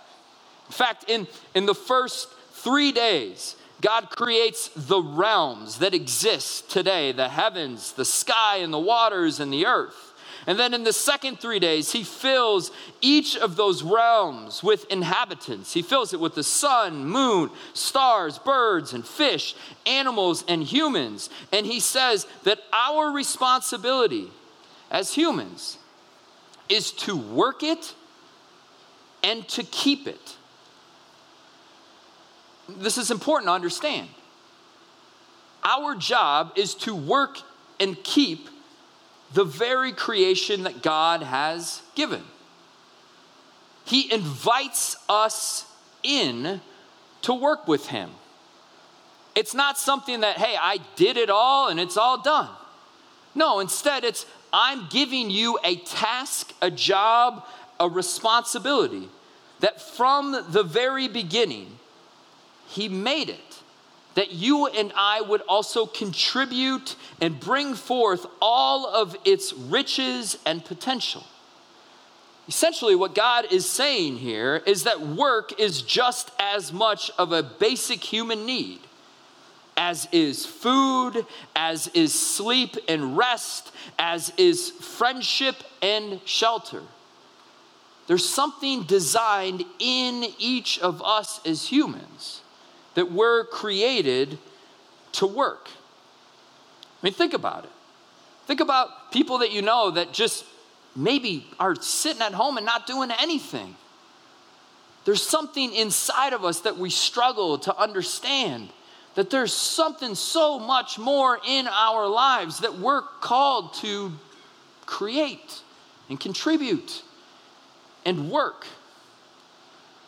In 0.68 0.74
fact, 0.74 1.06
in, 1.08 1.28
in 1.54 1.66
the 1.66 1.76
first 1.76 2.28
three 2.52 2.92
days, 2.92 3.56
God 3.82 4.10
creates 4.10 4.70
the 4.76 5.02
realms 5.02 5.80
that 5.80 5.94
exist 5.94 6.70
today 6.70 7.12
the 7.12 7.30
heavens, 7.30 7.94
the 7.94 8.06
sky, 8.06 8.58
and 8.58 8.74
the 8.74 8.80
waters, 8.80 9.40
and 9.40 9.52
the 9.54 9.66
earth. 9.66 10.14
And 10.48 10.60
then 10.60 10.74
in 10.74 10.84
the 10.84 10.94
second 10.94 11.40
three 11.40 11.60
days, 11.60 11.92
he 11.92 12.04
fills 12.04 12.72
each 13.02 13.36
of 13.36 13.56
those 13.56 13.82
realms 13.82 14.62
with 14.62 14.86
inhabitants. 14.92 15.74
He 15.74 15.82
fills 15.82 16.14
it 16.14 16.20
with 16.20 16.36
the 16.36 16.44
sun, 16.44 17.06
moon, 17.06 17.50
stars, 17.74 18.38
birds, 18.38 18.94
and 18.94 19.06
fish, 19.06 19.56
animals, 19.88 20.44
and 20.48 20.62
humans. 20.62 21.30
And 21.52 21.66
he 21.66 21.80
says 21.80 22.28
that 22.44 22.60
our 22.72 23.12
responsibility 23.12 24.30
as 24.92 25.16
humans 25.16 25.80
is 26.70 26.92
to 26.92 27.16
work 27.16 27.64
it 27.64 27.94
and 29.24 29.48
to 29.50 29.64
keep 29.64 30.08
it. 30.08 30.38
This 32.68 32.98
is 32.98 33.12
important 33.12 33.48
to 33.48 33.54
understand. 33.54 34.08
Our 35.64 35.96
job 35.96 36.54
is 36.56 36.76
to 36.76 36.96
work 36.96 37.40
and 37.80 38.02
keep 38.04 38.50
the 39.34 39.44
very 39.44 39.92
creation 39.92 40.64
that 40.64 40.82
God 40.82 41.24
has 41.24 41.82
given. 41.96 42.24
He 43.84 44.12
invites 44.12 44.96
us 45.10 45.66
in 46.04 46.62
to 47.24 47.34
work 47.34 47.68
with 47.68 47.88
Him. 47.88 48.12
It's 49.36 49.54
not 49.54 49.78
something 49.78 50.22
that, 50.22 50.38
hey, 50.38 50.56
I 50.60 50.80
did 50.96 51.18
it 51.18 51.30
all 51.30 51.68
and 51.68 51.80
it's 51.80 51.98
all 51.98 52.22
done. 52.22 52.50
No, 53.36 53.60
instead, 53.60 54.04
it's 54.06 54.26
I'm 54.58 54.88
giving 54.90 55.30
you 55.30 55.60
a 55.66 55.76
task, 55.76 56.54
a 56.62 56.72
job, 56.72 57.46
a 57.78 57.90
responsibility 57.90 59.10
that 59.60 59.82
from 59.82 60.46
the 60.50 60.64
very 60.64 61.10
beginning, 61.10 61.78
He 62.68 62.88
made 62.88 63.30
it 63.30 63.62
that 64.14 64.32
you 64.32 64.68
and 64.68 64.94
I 64.96 65.20
would 65.20 65.42
also 65.42 65.86
contribute 65.86 66.96
and 67.20 67.38
bring 67.38 67.74
forth 67.74 68.26
all 68.42 68.88
of 68.88 69.18
its 69.26 69.52
riches 69.52 70.38
and 70.46 70.64
potential. 70.64 71.26
Essentially, 72.48 72.96
what 72.96 73.14
God 73.14 73.52
is 73.52 73.68
saying 73.68 74.20
here 74.20 74.64
is 74.66 74.84
that 74.84 75.02
work 75.02 75.60
is 75.60 75.82
just 75.82 76.32
as 76.40 76.72
much 76.72 77.12
of 77.18 77.34
a 77.34 77.44
basic 77.44 78.02
human 78.02 78.46
need 78.46 78.80
as 79.78 80.08
is 80.12 80.46
food, 80.46 81.26
as 81.56 81.88
is 81.90 82.14
sleep 82.14 82.78
and 82.88 83.18
rest, 83.18 83.72
as 84.00 84.32
is 84.38 84.70
friendship 84.70 85.56
and 85.82 86.22
shelter. 86.26 86.82
There's 88.08 88.28
something 88.28 88.84
designed 88.84 89.64
in 89.80 90.26
each 90.38 90.80
of 90.80 91.02
us 91.04 91.42
as 91.46 91.68
humans 91.68 92.42
that 92.94 93.12
we're 93.12 93.46
created 93.46 94.38
to 95.14 95.28
work. 95.28 95.70
I 97.02 97.06
mean, 97.06 97.14
think 97.14 97.34
about 97.34 97.66
it. 97.66 97.72
Think 98.46 98.60
about 98.60 99.12
people 99.12 99.40
that 99.40 99.52
you 99.52 99.62
know 99.62 99.92
that 99.92 100.14
just 100.14 100.46
maybe 100.96 101.48
are 101.60 101.76
sitting 101.76 102.22
at 102.22 102.34
home 102.34 102.58
and 102.58 102.66
not 102.66 102.88
doing 102.88 103.12
anything. 103.12 103.76
There's 105.04 105.22
something 105.22 105.74
inside 105.74 106.34
of 106.34 106.44
us 106.46 106.62
that 106.62 106.78
we 106.78 106.90
struggle 106.90 107.58
to 107.60 107.78
understand. 107.78 108.70
That 109.16 109.30
there's 109.30 109.54
something 109.54 110.14
so 110.14 110.60
much 110.60 111.00
more 111.00 111.40
in 111.48 111.68
our 111.68 112.08
lives 112.08 112.60
that 112.60 112.78
we're 112.78 113.02
called 113.02 113.74
to 113.76 114.12
create 114.86 115.62
and 116.10 116.20
contribute 116.20 117.02
and 118.06 118.30
work. 118.30 118.68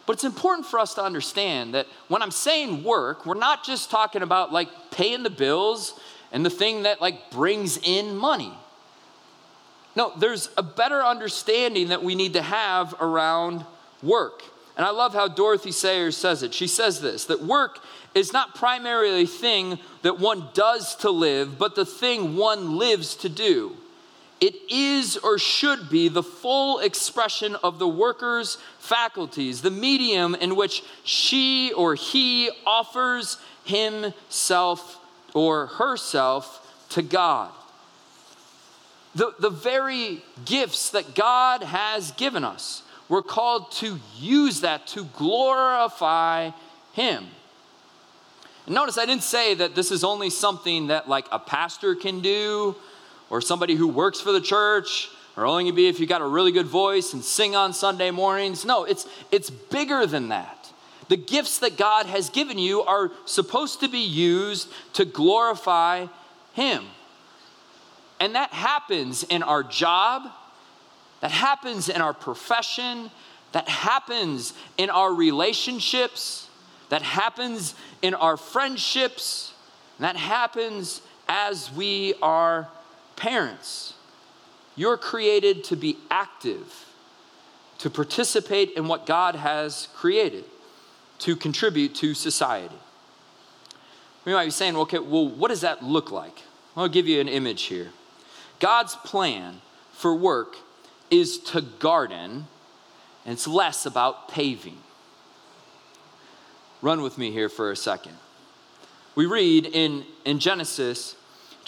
But 0.06 0.14
it's 0.14 0.24
important 0.24 0.66
for 0.66 0.80
us 0.80 0.94
to 0.96 1.04
understand 1.04 1.74
that 1.74 1.86
when 2.08 2.22
I'm 2.22 2.32
saying 2.32 2.84
work, 2.84 3.26
we're 3.26 3.36
not 3.36 3.66
just 3.66 3.92
talking 3.92 4.22
about 4.22 4.54
like 4.54 4.70
paying 4.92 5.24
the 5.24 5.30
bills 5.30 6.00
and 6.32 6.46
the 6.46 6.50
thing 6.50 6.84
that 6.84 7.02
like 7.02 7.30
brings 7.30 7.78
in 7.78 8.16
money. 8.16 8.54
No, 9.98 10.14
there's 10.18 10.50
a 10.58 10.64
better 10.64 11.04
understanding 11.04 11.90
that 11.90 12.04
we 12.04 12.16
need 12.16 12.34
to 12.34 12.42
have 12.42 12.96
around 13.02 13.66
work. 14.02 14.44
And 14.78 14.86
I 14.86 14.92
love 14.92 15.14
how 15.14 15.28
Dorothy 15.28 15.72
Sayers 15.72 16.16
says 16.16 16.44
it. 16.44 16.54
She 16.54 16.68
says 16.68 17.02
this 17.02 17.26
that 17.26 17.42
work 17.42 17.80
is 18.18 18.34
not 18.34 18.56
primarily 18.56 19.24
a 19.24 19.28
thing 19.28 19.78
that 20.02 20.20
one 20.20 20.50
does 20.54 20.96
to 20.98 21.12
live, 21.12 21.60
but 21.60 21.76
the 21.76 21.86
thing 21.86 22.36
one 22.36 22.78
lives 22.78 23.16
to 23.16 23.30
do. 23.30 23.76
It 24.40 24.56
is 24.72 25.18
or 25.18 25.40
should 25.40 25.90
be 25.90 26.08
the 26.08 26.24
full 26.24 26.80
expression 26.80 27.56
of 27.64 27.80
the 27.80 27.88
worker's 27.88 28.58
faculties, 28.80 29.62
the 29.62 29.72
medium 29.72 30.36
in 30.36 30.56
which 30.56 30.84
she 31.04 31.72
or 31.74 31.96
he 31.96 32.50
offers 32.66 33.38
himself 33.64 35.00
or 35.34 35.68
herself 35.68 36.64
to 36.90 37.02
God. 37.02 37.52
The, 39.16 39.34
the 39.40 39.50
very 39.50 40.24
gifts 40.46 40.92
that 40.92 41.16
God 41.16 41.64
has 41.64 42.12
given 42.12 42.44
us, 42.44 42.84
we're 43.10 43.24
called 43.24 43.72
to 43.74 44.00
use 44.20 44.62
that 44.62 44.86
to 44.88 45.06
glorify 45.06 46.52
Him. 46.94 47.28
Notice 48.68 48.98
I 48.98 49.06
didn't 49.06 49.24
say 49.24 49.54
that 49.56 49.76
this 49.76 49.92
is 49.92 50.04
only 50.04 50.30
something 50.30 50.88
that 50.88 51.08
like 51.08 51.26
a 51.32 51.40
pastor 51.40 51.96
can 51.96 52.20
do 52.20 52.76
or 53.30 53.40
somebody 53.40 53.76
who 53.76 53.88
works 53.88 54.20
for 54.20 54.34
the 54.34 54.42
church 54.42 55.10
or 55.38 55.46
only 55.46 55.72
be 55.72 55.88
if 55.88 56.00
you 56.00 56.08
got 56.08 56.22
a 56.22 56.28
really 56.28 56.52
good 56.52 56.66
voice 56.66 57.14
and 57.14 57.24
sing 57.24 57.56
on 57.56 57.72
Sunday 57.72 58.12
mornings. 58.12 58.66
No, 58.66 58.84
it's, 58.84 59.08
it's 59.32 59.50
bigger 59.50 60.06
than 60.06 60.30
that. 60.30 60.72
The 61.08 61.16
gifts 61.16 61.60
that 61.60 61.78
God 61.78 62.08
has 62.08 62.30
given 62.30 62.58
you 62.58 62.82
are 62.82 63.12
supposed 63.26 63.80
to 63.80 63.88
be 63.88 64.00
used 64.00 64.70
to 64.94 65.06
glorify 65.06 66.08
Him. 66.54 66.84
And 68.20 68.36
that 68.36 68.52
happens 68.52 69.24
in 69.24 69.44
our 69.44 69.64
job, 69.64 70.24
that 71.22 71.32
happens 71.32 71.88
in 71.88 72.02
our 72.02 72.14
profession, 72.14 73.12
that 73.54 73.70
happens 73.70 74.54
in 74.78 74.90
our 74.90 75.14
relationships, 75.14 76.47
that 76.90 77.02
happens 77.02 77.76
in 78.02 78.14
our 78.14 78.38
friendships, 78.38 79.54
that 80.00 80.16
happens 80.16 81.02
as 81.28 81.72
we 81.72 82.14
are 82.22 82.70
Parents, 83.18 83.96
you're 84.76 84.96
created 84.96 85.64
to 85.66 85.76
be 85.76 85.98
active, 86.12 86.86
to 87.80 87.90
participate 87.90 88.74
in 88.74 88.88
what 88.88 89.08
God 89.08 89.34
has 89.34 89.88
created, 89.96 90.46
to 91.20 91.36
contribute 91.36 91.96
to 91.96 92.14
society. 92.14 92.78
You 94.24 94.34
might 94.34 94.46
be 94.46 94.52
saying, 94.52 94.78
okay, 94.78 95.00
well, 95.00 95.28
what 95.28 95.48
does 95.48 95.62
that 95.62 95.84
look 95.84 96.12
like? 96.12 96.44
I'll 96.76 96.88
give 96.88 97.08
you 97.08 97.20
an 97.20 97.28
image 97.28 97.64
here. 97.64 97.90
God's 98.60 98.96
plan 98.98 99.62
for 99.94 100.14
work 100.14 100.58
is 101.10 101.40
to 101.40 101.62
garden, 101.62 102.46
and 103.26 103.34
it's 103.34 103.48
less 103.48 103.88
about 103.88 104.30
paving. 104.30 104.78
Run 106.82 107.02
with 107.02 107.18
me 107.18 107.32
here 107.32 107.50
for 107.50 107.72
a 107.72 107.76
second. 107.76 108.16
We 109.16 109.26
read 109.26 109.66
in, 109.66 110.06
in 110.26 110.40
Genesis 110.40 111.16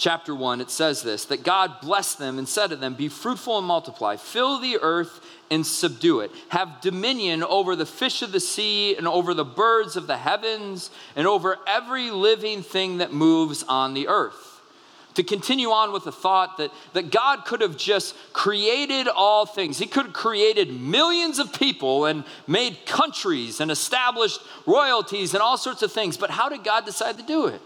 chapter 0.00 0.34
1, 0.34 0.60
it 0.60 0.70
says 0.70 1.02
this 1.02 1.26
that 1.26 1.42
God 1.42 1.80
blessed 1.80 2.18
them 2.18 2.38
and 2.38 2.48
said 2.48 2.68
to 2.68 2.76
them, 2.76 2.94
Be 2.94 3.08
fruitful 3.08 3.58
and 3.58 3.66
multiply, 3.66 4.16
fill 4.16 4.60
the 4.60 4.78
earth 4.80 5.20
and 5.50 5.66
subdue 5.66 6.20
it, 6.20 6.30
have 6.48 6.80
dominion 6.80 7.42
over 7.42 7.76
the 7.76 7.86
fish 7.86 8.22
of 8.22 8.32
the 8.32 8.40
sea 8.40 8.96
and 8.96 9.06
over 9.06 9.34
the 9.34 9.44
birds 9.44 9.96
of 9.96 10.06
the 10.06 10.16
heavens 10.16 10.90
and 11.16 11.26
over 11.26 11.58
every 11.66 12.10
living 12.10 12.62
thing 12.62 12.98
that 12.98 13.12
moves 13.12 13.62
on 13.64 13.94
the 13.94 14.08
earth. 14.08 14.49
To 15.20 15.22
continue 15.22 15.68
on 15.68 15.92
with 15.92 16.04
the 16.04 16.12
thought 16.12 16.56
that, 16.56 16.70
that 16.94 17.10
God 17.10 17.44
could 17.44 17.60
have 17.60 17.76
just 17.76 18.16
created 18.32 19.06
all 19.06 19.44
things. 19.44 19.76
He 19.76 19.86
could 19.86 20.06
have 20.06 20.14
created 20.14 20.80
millions 20.80 21.38
of 21.38 21.52
people 21.52 22.06
and 22.06 22.24
made 22.46 22.86
countries 22.86 23.60
and 23.60 23.70
established 23.70 24.40
royalties 24.64 25.34
and 25.34 25.42
all 25.42 25.58
sorts 25.58 25.82
of 25.82 25.92
things. 25.92 26.16
But 26.16 26.30
how 26.30 26.48
did 26.48 26.64
God 26.64 26.86
decide 26.86 27.18
to 27.18 27.22
do 27.22 27.46
it? 27.48 27.60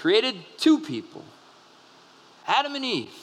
created 0.00 0.34
two 0.56 0.80
people 0.80 1.22
Adam 2.46 2.74
and 2.74 2.84
Eve. 2.84 3.14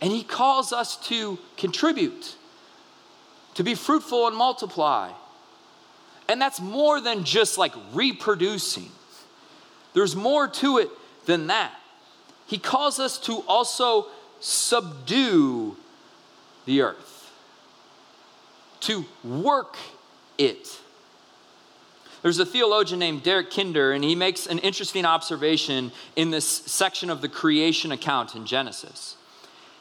And 0.00 0.12
He 0.12 0.22
calls 0.22 0.72
us 0.72 0.96
to 1.08 1.38
contribute, 1.56 2.36
to 3.54 3.64
be 3.64 3.74
fruitful 3.74 4.28
and 4.28 4.36
multiply. 4.36 5.10
And 6.28 6.40
that's 6.40 6.60
more 6.60 7.00
than 7.00 7.24
just 7.24 7.58
like 7.58 7.72
reproducing, 7.92 8.90
there's 9.94 10.14
more 10.14 10.46
to 10.46 10.78
it 10.78 10.88
than 11.26 11.48
that. 11.48 11.72
He 12.52 12.58
calls 12.58 13.00
us 13.00 13.16
to 13.20 13.38
also 13.48 14.08
subdue 14.38 15.74
the 16.66 16.82
earth, 16.82 17.32
to 18.80 19.06
work 19.24 19.78
it. 20.36 20.78
There's 22.20 22.38
a 22.38 22.44
theologian 22.44 22.98
named 22.98 23.22
Derek 23.22 23.50
Kidner, 23.50 23.94
and 23.94 24.04
he 24.04 24.14
makes 24.14 24.46
an 24.46 24.58
interesting 24.58 25.06
observation 25.06 25.92
in 26.14 26.30
this 26.30 26.46
section 26.46 27.08
of 27.08 27.22
the 27.22 27.28
creation 27.30 27.90
account 27.90 28.34
in 28.34 28.44
Genesis. 28.44 29.16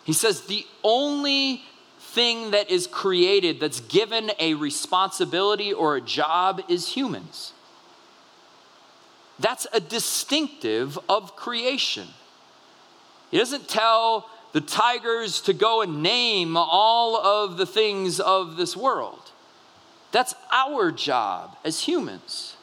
He 0.06 0.14
says, 0.14 0.44
The 0.44 0.66
only 0.82 1.64
thing 2.00 2.52
that 2.52 2.72
is 2.72 2.88
created 2.88 3.60
that's 3.60 3.82
given 3.82 4.32
a 4.40 4.54
responsibility 4.54 5.74
or 5.74 5.98
a 5.98 6.02
job 6.02 6.62
is 6.70 6.88
humans. 6.88 7.52
That's 9.40 9.68
a 9.74 9.82
distinctive 9.82 10.98
of 11.10 11.36
creation. 11.36 12.08
He 13.32 13.38
doesn't 13.38 13.68
tell 13.68 14.30
the 14.52 14.62
tigers 14.62 15.42
to 15.42 15.54
go 15.54 15.82
and 15.82 16.04
name 16.04 16.58
all 16.58 17.16
of 17.16 17.58
the 17.58 17.66
things 17.66 18.20
of 18.20 18.58
this 18.58 18.76
world. 18.76 19.32
That's 20.12 20.36
our 20.52 20.92
job 20.92 21.56
as 21.64 21.80
humans. 21.80 22.58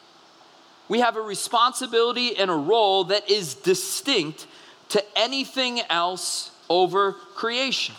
We 0.87 0.99
have 0.99 1.15
a 1.15 1.21
responsibility 1.21 2.37
and 2.37 2.49
a 2.49 2.55
role 2.55 3.05
that 3.05 3.29
is 3.29 3.55
distinct 3.55 4.47
to 4.89 5.03
anything 5.17 5.81
else 5.89 6.51
over 6.69 7.13
creation. 7.13 7.95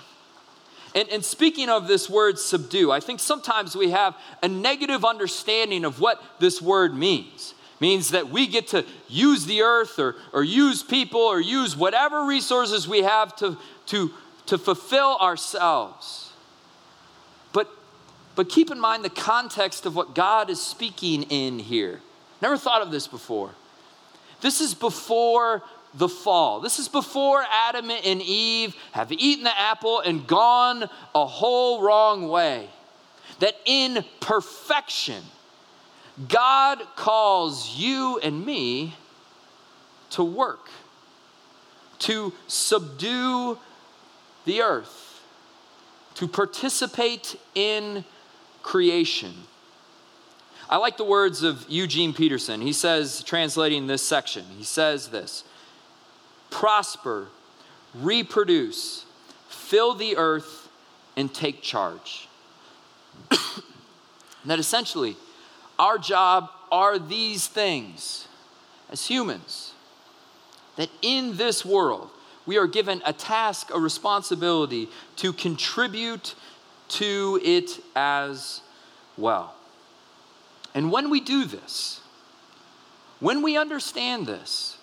And, 0.95 1.09
and, 1.09 1.25
speaking 1.25 1.69
of 1.69 1.87
this 1.87 2.11
word 2.11 2.37
subdue, 2.37 2.91
I 2.91 2.99
think 2.99 3.21
sometimes 3.21 3.77
we 3.77 3.91
have 3.91 4.17
a 4.43 4.49
negative 4.49 5.05
understanding 5.05 5.85
of 5.85 6.00
what 6.00 6.21
this 6.41 6.61
word 6.61 6.97
means. 6.97 7.55
Means 7.81 8.11
that 8.11 8.29
we 8.29 8.47
get 8.47 8.69
to 8.69 8.85
use 9.09 9.47
the 9.47 9.63
earth 9.63 9.99
or, 9.99 10.17
or 10.33 10.45
use 10.45 10.83
people 10.83 11.23
or 11.23 11.41
use 11.41 11.75
whatever 11.75 12.25
resources 12.25 12.87
we 12.87 13.03
have 13.03 13.35
to, 13.37 13.57
to, 13.87 14.11
to 14.47 14.59
fulfill 14.59 15.17
ourselves. 15.17 16.33
But, 17.55 17.71
but 18.37 18.51
keep 18.51 18.71
in 18.71 18.79
mind 18.79 19.03
the 19.03 19.11
context 19.11 19.87
of 19.87 19.97
what 19.97 20.15
God 20.15 20.51
is 20.51 20.61
speaking 20.61 21.23
in 21.25 21.59
here. 21.59 22.01
Never 22.43 22.59
thought 22.59 22.83
of 22.83 22.91
this 22.91 23.07
before. 23.07 23.51
This 24.43 24.61
is 24.61 24.75
before 24.75 25.63
the 25.95 26.09
fall. 26.09 26.61
This 26.61 26.79
is 26.79 26.89
before 26.89 27.45
Adam 27.51 27.91
and 27.91 28.23
Eve 28.23 28.77
have 28.93 29.11
eaten 29.11 29.45
the 29.45 29.59
apple 29.59 30.01
and 30.01 30.27
gone 30.27 30.89
a 31.15 31.27
whole 31.27 31.83
wrong 31.83 32.29
way. 32.29 32.69
That 33.41 33.57
in 33.65 34.05
perfection, 34.21 35.23
God 36.29 36.83
calls 36.97 37.77
you 37.77 38.19
and 38.23 38.45
me 38.45 38.95
to 40.11 40.25
work, 40.25 40.69
to 42.00 42.33
subdue 42.47 43.59
the 44.45 44.61
earth, 44.61 45.23
to 46.15 46.29
participate 46.29 47.37
in 47.55 48.05
creation. 48.62 49.33
I 50.69 50.77
like 50.77 50.97
the 50.97 51.05
words 51.05 51.43
of 51.43 51.65
Eugene 51.69 52.12
Peterson. 52.12 52.61
He 52.61 52.73
says, 52.73 53.23
translating 53.23 53.87
this 53.87 54.03
section, 54.03 54.45
he 54.57 54.65
says 54.65 55.09
this 55.09 55.45
prosper, 56.50 57.29
reproduce, 57.95 59.05
fill 59.49 59.95
the 59.95 60.17
earth, 60.17 60.69
and 61.17 61.33
take 61.33 61.62
charge. 61.62 62.29
that 64.44 64.59
essentially, 64.59 65.16
our 65.81 65.97
job 65.97 66.51
are 66.71 66.99
these 66.99 67.49
things 67.49 68.29
as 68.90 69.07
humans. 69.07 69.73
That 70.77 70.90
in 71.01 71.38
this 71.38 71.64
world, 71.64 72.11
we 72.45 72.59
are 72.59 72.66
given 72.66 73.01
a 73.07 73.14
task, 73.14 73.71
a 73.75 73.81
responsibility 73.81 74.88
to 75.16 75.33
contribute 75.33 76.35
to 76.88 77.40
it 77.43 77.83
as 77.97 78.61
well. 79.16 79.55
And 80.75 80.93
when 80.93 81.09
we 81.09 81.19
do 81.19 81.47
this, 81.47 82.01
when 83.19 83.40
we 83.40 83.57
understand 83.57 84.27
this, 84.27 84.77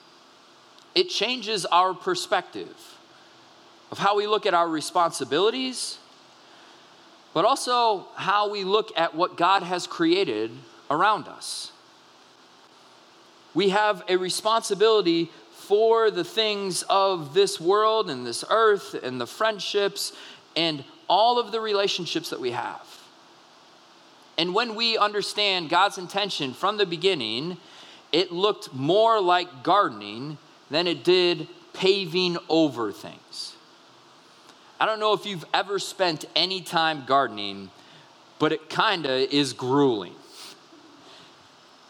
it 0.95 1.09
changes 1.09 1.65
our 1.67 1.93
perspective 1.93 2.75
of 3.91 3.99
how 3.99 4.17
we 4.17 4.25
look 4.25 4.47
at 4.47 4.55
our 4.55 4.67
responsibilities, 4.67 5.99
but 7.35 7.45
also 7.45 8.07
how 8.15 8.49
we 8.49 8.63
look 8.63 8.91
at 8.97 9.13
what 9.13 9.37
God 9.37 9.61
has 9.61 9.85
created 9.85 10.49
around 10.89 11.27
us. 11.27 11.71
We 13.53 13.69
have 13.69 14.03
a 14.07 14.17
responsibility 14.17 15.31
for 15.51 16.11
the 16.11 16.23
things 16.23 16.83
of 16.83 17.33
this 17.33 17.59
world 17.59 18.09
and 18.09 18.25
this 18.25 18.43
earth 18.49 18.93
and 18.93 19.19
the 19.19 19.27
friendships 19.27 20.13
and 20.55 20.83
all 21.09 21.39
of 21.39 21.51
the 21.51 21.59
relationships 21.59 22.29
that 22.29 22.39
we 22.39 22.51
have. 22.51 22.85
And 24.37 24.53
when 24.53 24.75
we 24.75 24.97
understand 24.97 25.69
God's 25.69 25.97
intention 25.97 26.53
from 26.53 26.77
the 26.77 26.85
beginning, 26.85 27.57
it 28.11 28.31
looked 28.31 28.73
more 28.73 29.19
like 29.19 29.63
gardening 29.63 30.37
than 30.69 30.87
it 30.87 31.03
did 31.03 31.47
paving 31.73 32.37
over 32.49 32.91
things. 32.91 33.55
I 34.79 34.85
don't 34.85 34.99
know 34.99 35.13
if 35.13 35.25
you've 35.25 35.45
ever 35.53 35.79
spent 35.79 36.25
any 36.35 36.61
time 36.61 37.03
gardening, 37.07 37.71
but 38.37 38.51
it 38.51 38.69
kind 38.69 39.05
of 39.05 39.11
is 39.33 39.53
grueling. 39.53 40.13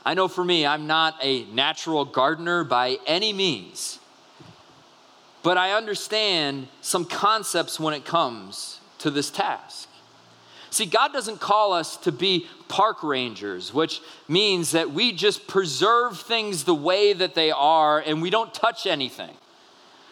I 0.07 0.13
know 0.13 0.29
for 0.29 0.45
me, 0.45 0.65
I'm 0.65 0.87
not 0.87 1.15
a 1.21 1.43
natural 1.47 2.05
gardener 2.05 2.63
by 2.63 2.97
any 3.05 3.33
means, 3.33 3.99
but 5.43 5.57
I 5.57 5.73
understand 5.73 6.69
some 6.79 7.03
concepts 7.03 7.77
when 7.77 7.93
it 7.93 8.05
comes 8.05 8.79
to 8.99 9.11
this 9.11 9.29
task. 9.29 9.89
See, 10.69 10.85
God 10.85 11.11
doesn't 11.11 11.41
call 11.41 11.73
us 11.73 11.97
to 11.97 12.13
be 12.13 12.47
park 12.69 13.03
rangers, 13.03 13.73
which 13.73 13.99
means 14.29 14.71
that 14.71 14.91
we 14.91 15.11
just 15.11 15.45
preserve 15.45 16.17
things 16.17 16.63
the 16.63 16.73
way 16.73 17.11
that 17.11 17.35
they 17.35 17.51
are 17.51 17.99
and 17.99 18.21
we 18.21 18.29
don't 18.29 18.53
touch 18.53 18.85
anything. 18.87 19.35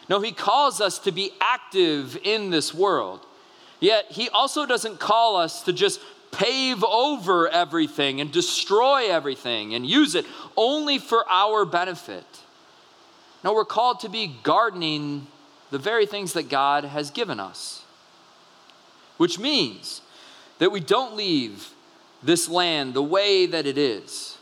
No, 0.10 0.20
He 0.20 0.34
calls 0.34 0.82
us 0.82 1.00
to 1.00 1.14
be 1.14 1.32
active 1.40 2.18
in 2.22 2.50
this 2.50 2.74
world. 2.74 3.26
Yet, 3.80 4.08
He 4.10 4.28
also 4.28 4.66
doesn't 4.66 5.00
call 5.00 5.38
us 5.38 5.62
to 5.64 5.72
just 5.72 6.02
pave 6.38 6.84
over 6.84 7.48
everything 7.48 8.22
and 8.22 8.32
destroy 8.32 9.10
everything 9.10 9.74
and 9.74 9.86
use 9.86 10.16
it 10.16 10.26
only 10.56 11.00
for 11.00 11.24
our 11.30 11.66
benefit. 11.66 12.26
No, 13.44 13.54
we're 13.54 13.66
called 13.66 14.00
to 14.02 14.10
be 14.10 14.36
gardening 14.44 15.28
the 15.72 15.78
very 15.78 16.06
things 16.06 16.34
that 16.34 16.50
God 16.50 16.84
has 16.84 17.12
given 17.12 17.40
us, 17.40 17.84
which 19.18 19.40
means 19.40 20.02
that 20.60 20.72
we 20.72 20.80
don't 20.80 21.16
leave 21.16 21.70
this 22.24 22.50
land 22.50 22.94
the 22.94 23.04
way 23.04 23.46
that 23.46 23.66
it 23.66 23.78
is, 23.78 24.38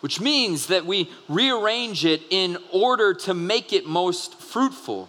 which 0.00 0.20
means 0.20 0.66
that 0.66 0.86
we 0.86 1.10
rearrange 1.28 2.04
it 2.04 2.22
in 2.30 2.58
order 2.72 3.14
to 3.14 3.34
make 3.34 3.72
it 3.72 3.86
most 3.86 4.34
fruitful, 4.34 5.08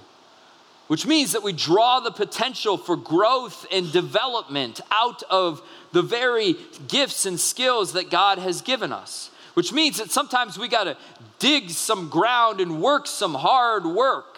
which 0.88 1.06
means 1.06 1.34
that 1.34 1.44
we 1.44 1.54
draw 1.54 2.00
the 2.00 2.12
potential 2.12 2.78
for 2.78 2.96
growth 2.96 3.66
and 3.72 3.92
development 3.92 4.82
out 4.92 5.24
of 5.30 5.62
the 5.92 6.02
very 6.02 6.56
gifts 6.88 7.26
and 7.26 7.40
skills 7.40 7.94
that 7.94 8.10
God 8.10 8.40
has 8.40 8.62
given 8.62 8.92
us, 8.92 9.30
which 9.54 9.74
means 9.74 9.98
that 9.98 10.12
sometimes 10.12 10.58
we 10.58 10.68
got 10.68 10.86
to 10.86 10.98
dig 11.40 11.70
some 11.70 12.10
ground 12.10 12.62
and 12.62 12.82
work 12.82 13.08
some 13.08 13.34
hard 13.34 13.86
work 13.86 14.38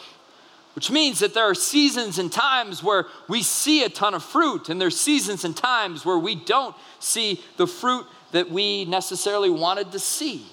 which 0.80 0.92
means 0.92 1.20
that 1.20 1.34
there 1.34 1.44
are 1.44 1.56
seasons 1.56 2.20
and 2.20 2.32
times 2.32 2.82
where 2.82 3.06
we 3.28 3.44
see 3.44 3.84
a 3.84 3.90
ton 3.90 4.14
of 4.14 4.24
fruit, 4.24 4.70
and 4.70 4.80
there's 4.80 4.98
seasons 4.98 5.44
and 5.44 5.54
times 5.54 6.06
where 6.06 6.18
we 6.18 6.36
don't 6.36 6.74
see 7.00 7.44
the 7.58 7.68
fruit 7.68 8.06
that 8.32 8.50
we 8.50 8.86
necessarily 8.86 9.50
wanted 9.50 9.92
to 9.92 10.00
see. 10.00 10.46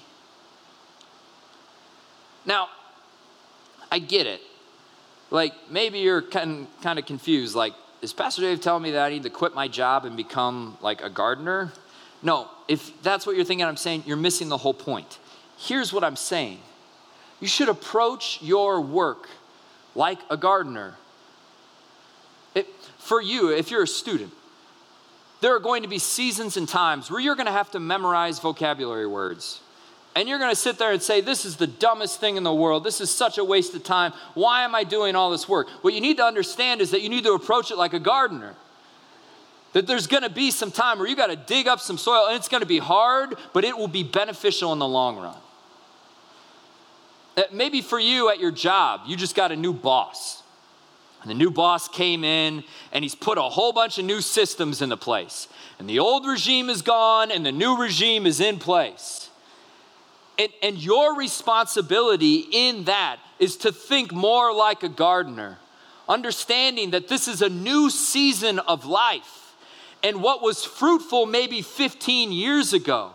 Now, 2.45 2.67
I 3.89 3.99
get 3.99 4.27
it. 4.27 4.41
Like, 5.29 5.53
maybe 5.69 5.99
you're 5.99 6.21
kind, 6.21 6.67
kind 6.81 6.97
of 6.97 7.05
confused. 7.05 7.55
Like, 7.55 7.73
is 8.01 8.13
Pastor 8.13 8.41
Dave 8.41 8.61
telling 8.61 8.83
me 8.83 8.91
that 8.91 9.05
I 9.05 9.09
need 9.09 9.23
to 9.23 9.29
quit 9.29 9.53
my 9.55 9.67
job 9.67 10.05
and 10.05 10.15
become 10.15 10.77
like 10.81 11.01
a 11.01 11.09
gardener? 11.09 11.73
No, 12.21 12.47
if 12.67 13.01
that's 13.03 13.25
what 13.25 13.35
you're 13.35 13.45
thinking, 13.45 13.65
I'm 13.65 13.77
saying 13.77 14.03
you're 14.05 14.17
missing 14.17 14.49
the 14.49 14.57
whole 14.57 14.73
point. 14.73 15.19
Here's 15.57 15.91
what 15.91 16.03
I'm 16.03 16.15
saying 16.15 16.59
you 17.39 17.47
should 17.47 17.69
approach 17.69 18.39
your 18.41 18.81
work 18.81 19.29
like 19.95 20.19
a 20.29 20.37
gardener. 20.37 20.95
It, 22.55 22.67
for 22.97 23.21
you, 23.21 23.49
if 23.49 23.69
you're 23.69 23.83
a 23.83 23.87
student, 23.87 24.31
there 25.41 25.55
are 25.55 25.59
going 25.59 25.83
to 25.83 25.89
be 25.89 25.99
seasons 25.99 26.57
and 26.57 26.67
times 26.67 27.11
where 27.11 27.19
you're 27.19 27.35
going 27.35 27.45
to 27.47 27.51
have 27.51 27.71
to 27.71 27.79
memorize 27.79 28.39
vocabulary 28.39 29.05
words. 29.05 29.61
And 30.17 30.27
you're 30.27 30.39
going 30.39 30.49
to 30.49 30.55
sit 30.55 30.79
there 30.79 30.91
and 30.91 30.99
say, 30.99 31.21
This 31.21 31.45
is 31.45 31.57
the 31.57 31.67
dumbest 31.67 32.19
thing 32.19 32.37
in 32.37 32.43
the 32.43 32.51
world. 32.53 32.83
This 32.83 33.01
is 33.01 33.11
such 33.11 33.37
a 33.37 33.43
waste 33.43 33.75
of 33.75 33.83
time. 33.83 34.13
Why 34.33 34.63
am 34.63 34.73
I 34.73 34.83
doing 34.83 35.15
all 35.15 35.29
this 35.29 35.47
work? 35.47 35.69
What 35.83 35.93
you 35.93 36.01
need 36.01 36.17
to 36.17 36.23
understand 36.23 36.81
is 36.81 36.89
that 36.89 37.03
you 37.03 37.09
need 37.09 37.23
to 37.25 37.33
approach 37.33 37.69
it 37.69 37.77
like 37.77 37.93
a 37.93 37.99
gardener. 37.99 38.55
That 39.73 39.85
there's 39.85 40.07
going 40.07 40.23
to 40.23 40.29
be 40.31 40.49
some 40.49 40.71
time 40.71 40.97
where 40.97 41.07
you 41.07 41.15
got 41.15 41.27
to 41.27 41.35
dig 41.35 41.67
up 41.67 41.79
some 41.79 41.99
soil 41.99 42.25
and 42.25 42.35
it's 42.35 42.47
going 42.47 42.61
to 42.61 42.67
be 42.67 42.79
hard, 42.79 43.35
but 43.53 43.63
it 43.63 43.77
will 43.77 43.87
be 43.87 44.01
beneficial 44.01 44.73
in 44.73 44.79
the 44.79 44.87
long 44.87 45.17
run. 45.17 45.37
Uh, 47.37 47.43
maybe 47.53 47.81
for 47.81 47.99
you 47.99 48.31
at 48.31 48.39
your 48.39 48.49
job, 48.49 49.01
you 49.05 49.15
just 49.15 49.35
got 49.35 49.51
a 49.51 49.55
new 49.55 49.71
boss. 49.71 50.41
And 51.21 51.29
the 51.29 51.35
new 51.35 51.51
boss 51.51 51.87
came 51.87 52.23
in 52.23 52.63
and 52.91 53.05
he's 53.05 53.13
put 53.13 53.37
a 53.37 53.43
whole 53.43 53.71
bunch 53.71 53.99
of 53.99 54.05
new 54.05 54.21
systems 54.21 54.81
into 54.81 54.97
place. 54.97 55.47
And 55.77 55.87
the 55.87 55.99
old 55.99 56.25
regime 56.25 56.71
is 56.71 56.81
gone 56.81 57.29
and 57.29 57.45
the 57.45 57.51
new 57.51 57.79
regime 57.79 58.25
is 58.25 58.39
in 58.39 58.57
place. 58.57 59.16
And, 60.39 60.49
and 60.61 60.77
your 60.77 61.15
responsibility 61.15 62.45
in 62.51 62.85
that 62.85 63.17
is 63.39 63.57
to 63.57 63.71
think 63.71 64.13
more 64.13 64.53
like 64.53 64.83
a 64.83 64.89
gardener, 64.89 65.57
understanding 66.07 66.91
that 66.91 67.07
this 67.07 67.27
is 67.27 67.41
a 67.41 67.49
new 67.49 67.89
season 67.89 68.59
of 68.59 68.85
life. 68.85 69.55
And 70.03 70.21
what 70.21 70.41
was 70.41 70.63
fruitful 70.63 71.25
maybe 71.25 71.61
15 71.61 72.31
years 72.31 72.73
ago 72.73 73.13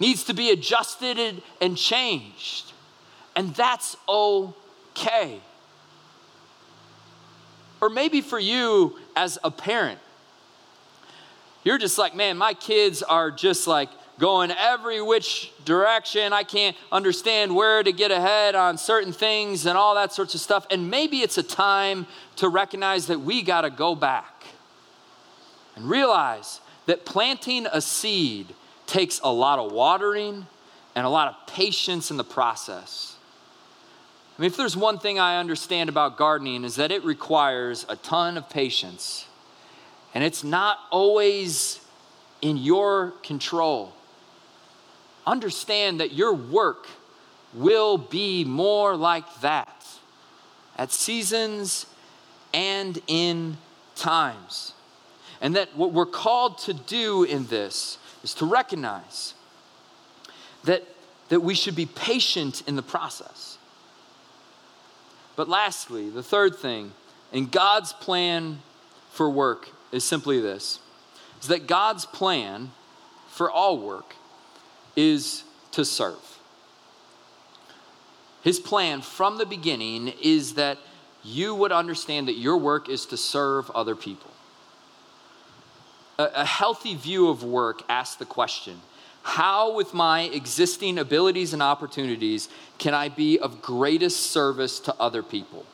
needs 0.00 0.24
to 0.24 0.34
be 0.34 0.50
adjusted 0.50 1.42
and 1.60 1.76
changed. 1.76 2.72
And 3.36 3.54
that's 3.54 3.96
okay. 4.08 5.40
Or 7.80 7.88
maybe 7.88 8.20
for 8.20 8.38
you 8.38 8.98
as 9.14 9.38
a 9.44 9.50
parent, 9.50 9.98
you're 11.64 11.78
just 11.78 11.98
like, 11.98 12.14
man, 12.14 12.36
my 12.36 12.54
kids 12.54 13.02
are 13.02 13.30
just 13.30 13.66
like 13.66 13.88
going 14.18 14.50
every 14.50 15.02
which 15.02 15.52
direction. 15.64 16.32
I 16.32 16.42
can't 16.42 16.76
understand 16.92 17.54
where 17.54 17.82
to 17.82 17.92
get 17.92 18.10
ahead 18.10 18.54
on 18.54 18.78
certain 18.78 19.12
things 19.12 19.66
and 19.66 19.76
all 19.76 19.94
that 19.96 20.12
sorts 20.12 20.34
of 20.34 20.40
stuff. 20.40 20.66
And 20.70 20.90
maybe 20.90 21.20
it's 21.20 21.38
a 21.38 21.42
time 21.42 22.06
to 22.36 22.48
recognize 22.48 23.06
that 23.08 23.20
we 23.20 23.42
got 23.42 23.62
to 23.62 23.70
go 23.70 23.94
back 23.94 24.44
and 25.76 25.88
realize 25.88 26.60
that 26.86 27.04
planting 27.04 27.66
a 27.72 27.80
seed 27.80 28.54
takes 28.86 29.20
a 29.24 29.32
lot 29.32 29.58
of 29.58 29.72
watering 29.72 30.46
and 30.94 31.06
a 31.06 31.08
lot 31.08 31.28
of 31.28 31.52
patience 31.52 32.10
in 32.10 32.16
the 32.16 32.24
process. 32.24 33.16
I 34.38 34.42
mean, 34.42 34.50
if 34.50 34.56
there's 34.56 34.76
one 34.76 34.98
thing 34.98 35.18
I 35.18 35.38
understand 35.38 35.88
about 35.88 36.16
gardening 36.16 36.64
is 36.64 36.76
that 36.76 36.90
it 36.90 37.04
requires 37.04 37.86
a 37.88 37.96
ton 37.96 38.36
of 38.36 38.50
patience. 38.50 39.26
And 40.12 40.22
it's 40.22 40.44
not 40.44 40.78
always 40.90 41.80
in 42.42 42.56
your 42.56 43.12
control. 43.22 43.92
Understand 45.26 46.00
that 46.00 46.12
your 46.12 46.34
work 46.34 46.86
will 47.54 47.96
be 47.96 48.44
more 48.44 48.96
like 48.96 49.40
that 49.40 49.86
at 50.76 50.90
seasons 50.90 51.86
and 52.52 53.00
in 53.06 53.56
times. 53.96 54.72
And 55.40 55.56
that 55.56 55.76
what 55.76 55.92
we're 55.92 56.06
called 56.06 56.58
to 56.58 56.74
do 56.74 57.24
in 57.24 57.46
this 57.46 57.98
is 58.22 58.34
to 58.34 58.46
recognize 58.46 59.34
that, 60.64 60.82
that 61.28 61.40
we 61.40 61.54
should 61.54 61.76
be 61.76 61.86
patient 61.86 62.62
in 62.66 62.76
the 62.76 62.82
process. 62.82 63.58
But 65.36 65.48
lastly, 65.48 66.10
the 66.10 66.22
third 66.22 66.56
thing 66.56 66.92
in 67.32 67.46
God's 67.46 67.92
plan 67.92 68.60
for 69.10 69.28
work 69.28 69.68
is 69.92 70.04
simply 70.04 70.40
this 70.40 70.80
is 71.40 71.48
that 71.48 71.66
God's 71.66 72.06
plan 72.06 72.70
for 73.28 73.50
all 73.50 73.78
work 73.78 74.14
is 74.96 75.44
to 75.72 75.84
serve. 75.84 76.38
His 78.42 78.60
plan 78.60 79.00
from 79.00 79.38
the 79.38 79.46
beginning 79.46 80.08
is 80.22 80.54
that 80.54 80.78
you 81.22 81.54
would 81.54 81.72
understand 81.72 82.28
that 82.28 82.36
your 82.36 82.58
work 82.58 82.88
is 82.88 83.06
to 83.06 83.16
serve 83.16 83.70
other 83.70 83.96
people. 83.96 84.30
A, 86.18 86.24
a 86.34 86.44
healthy 86.44 86.94
view 86.94 87.28
of 87.28 87.42
work 87.42 87.82
asks 87.88 88.16
the 88.16 88.26
question 88.26 88.80
how, 89.24 89.74
with 89.74 89.94
my 89.94 90.20
existing 90.20 90.98
abilities 90.98 91.54
and 91.54 91.62
opportunities, 91.62 92.50
can 92.76 92.92
I 92.92 93.08
be 93.08 93.38
of 93.38 93.62
greatest 93.62 94.26
service 94.26 94.78
to 94.80 94.94
other 95.00 95.22
people? 95.22 95.64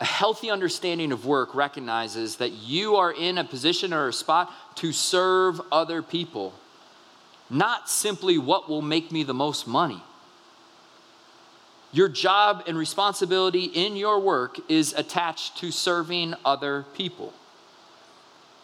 A 0.00 0.06
healthy 0.06 0.50
understanding 0.50 1.12
of 1.12 1.26
work 1.26 1.54
recognizes 1.54 2.36
that 2.36 2.52
you 2.52 2.96
are 2.96 3.12
in 3.12 3.36
a 3.36 3.44
position 3.44 3.92
or 3.92 4.08
a 4.08 4.14
spot 4.14 4.50
to 4.76 4.92
serve 4.92 5.60
other 5.70 6.00
people, 6.00 6.54
not 7.50 7.88
simply 7.88 8.38
what 8.38 8.68
will 8.68 8.82
make 8.82 9.12
me 9.12 9.22
the 9.22 9.34
most 9.34 9.66
money. 9.66 10.02
Your 11.92 12.08
job 12.08 12.64
and 12.66 12.76
responsibility 12.76 13.64
in 13.64 13.94
your 13.94 14.18
work 14.18 14.58
is 14.68 14.92
attached 14.94 15.58
to 15.58 15.70
serving 15.70 16.34
other 16.44 16.84
people. 16.94 17.32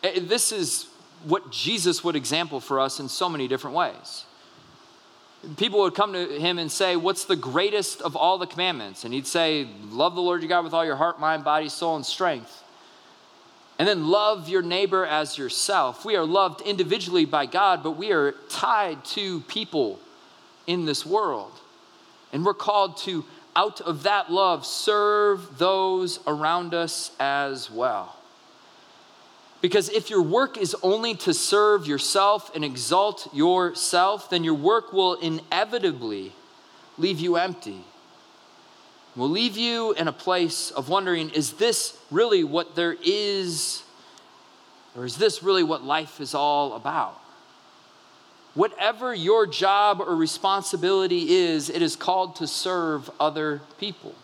Eh, 0.02 0.20
this 0.20 0.50
is 0.50 0.86
what 1.24 1.52
Jesus 1.52 2.02
would 2.02 2.16
example 2.16 2.60
for 2.60 2.80
us 2.80 2.98
in 2.98 3.08
so 3.08 3.28
many 3.28 3.46
different 3.46 3.76
ways. 3.76 4.24
People 5.56 5.80
would 5.80 5.94
come 5.94 6.12
to 6.12 6.26
him 6.26 6.58
and 6.58 6.70
say, 6.70 6.96
What's 6.96 7.24
the 7.24 7.36
greatest 7.36 8.02
of 8.02 8.16
all 8.16 8.36
the 8.36 8.46
commandments? 8.46 9.04
And 9.04 9.14
he'd 9.14 9.26
say, 9.26 9.68
Love 9.90 10.14
the 10.14 10.20
Lord 10.20 10.42
your 10.42 10.48
God 10.48 10.64
with 10.64 10.74
all 10.74 10.84
your 10.84 10.96
heart, 10.96 11.20
mind, 11.20 11.44
body, 11.44 11.68
soul, 11.68 11.96
and 11.96 12.04
strength. 12.04 12.64
And 13.80 13.88
then 13.88 14.08
love 14.08 14.50
your 14.50 14.60
neighbor 14.60 15.06
as 15.06 15.38
yourself. 15.38 16.04
We 16.04 16.14
are 16.14 16.26
loved 16.26 16.60
individually 16.60 17.24
by 17.24 17.46
God, 17.46 17.82
but 17.82 17.92
we 17.92 18.12
are 18.12 18.32
tied 18.50 19.02
to 19.16 19.40
people 19.40 19.98
in 20.66 20.84
this 20.84 21.06
world. 21.06 21.50
And 22.30 22.44
we're 22.44 22.52
called 22.52 22.98
to, 22.98 23.24
out 23.56 23.80
of 23.80 24.02
that 24.02 24.30
love, 24.30 24.66
serve 24.66 25.56
those 25.56 26.20
around 26.26 26.74
us 26.74 27.12
as 27.18 27.70
well. 27.70 28.16
Because 29.62 29.88
if 29.88 30.10
your 30.10 30.20
work 30.20 30.58
is 30.58 30.76
only 30.82 31.14
to 31.14 31.32
serve 31.32 31.86
yourself 31.86 32.54
and 32.54 32.62
exalt 32.62 33.32
yourself, 33.32 34.28
then 34.28 34.44
your 34.44 34.52
work 34.52 34.92
will 34.92 35.14
inevitably 35.14 36.32
leave 36.98 37.18
you 37.18 37.36
empty. 37.36 37.82
Will 39.20 39.28
leave 39.28 39.59
you 39.59 39.92
in 39.92 40.09
a 40.09 40.12
place 40.12 40.70
of 40.70 40.88
wondering 40.88 41.28
is 41.28 41.52
this 41.52 41.94
really 42.11 42.42
what 42.42 42.74
there 42.74 42.96
is, 43.04 43.83
or 44.96 45.04
is 45.04 45.18
this 45.18 45.42
really 45.42 45.62
what 45.62 45.85
life 45.85 46.22
is 46.22 46.35
all 46.35 46.72
about? 46.72 47.20
Whatever 48.54 49.14
your 49.14 49.46
job 49.46 50.00
or 50.00 50.16
responsibility 50.16 51.35
is, 51.35 51.68
it 51.68 51.83
is 51.83 51.96
called 51.96 52.37
to 52.37 52.46
serve 52.46 53.11
other 53.20 53.61
people. 53.78 54.14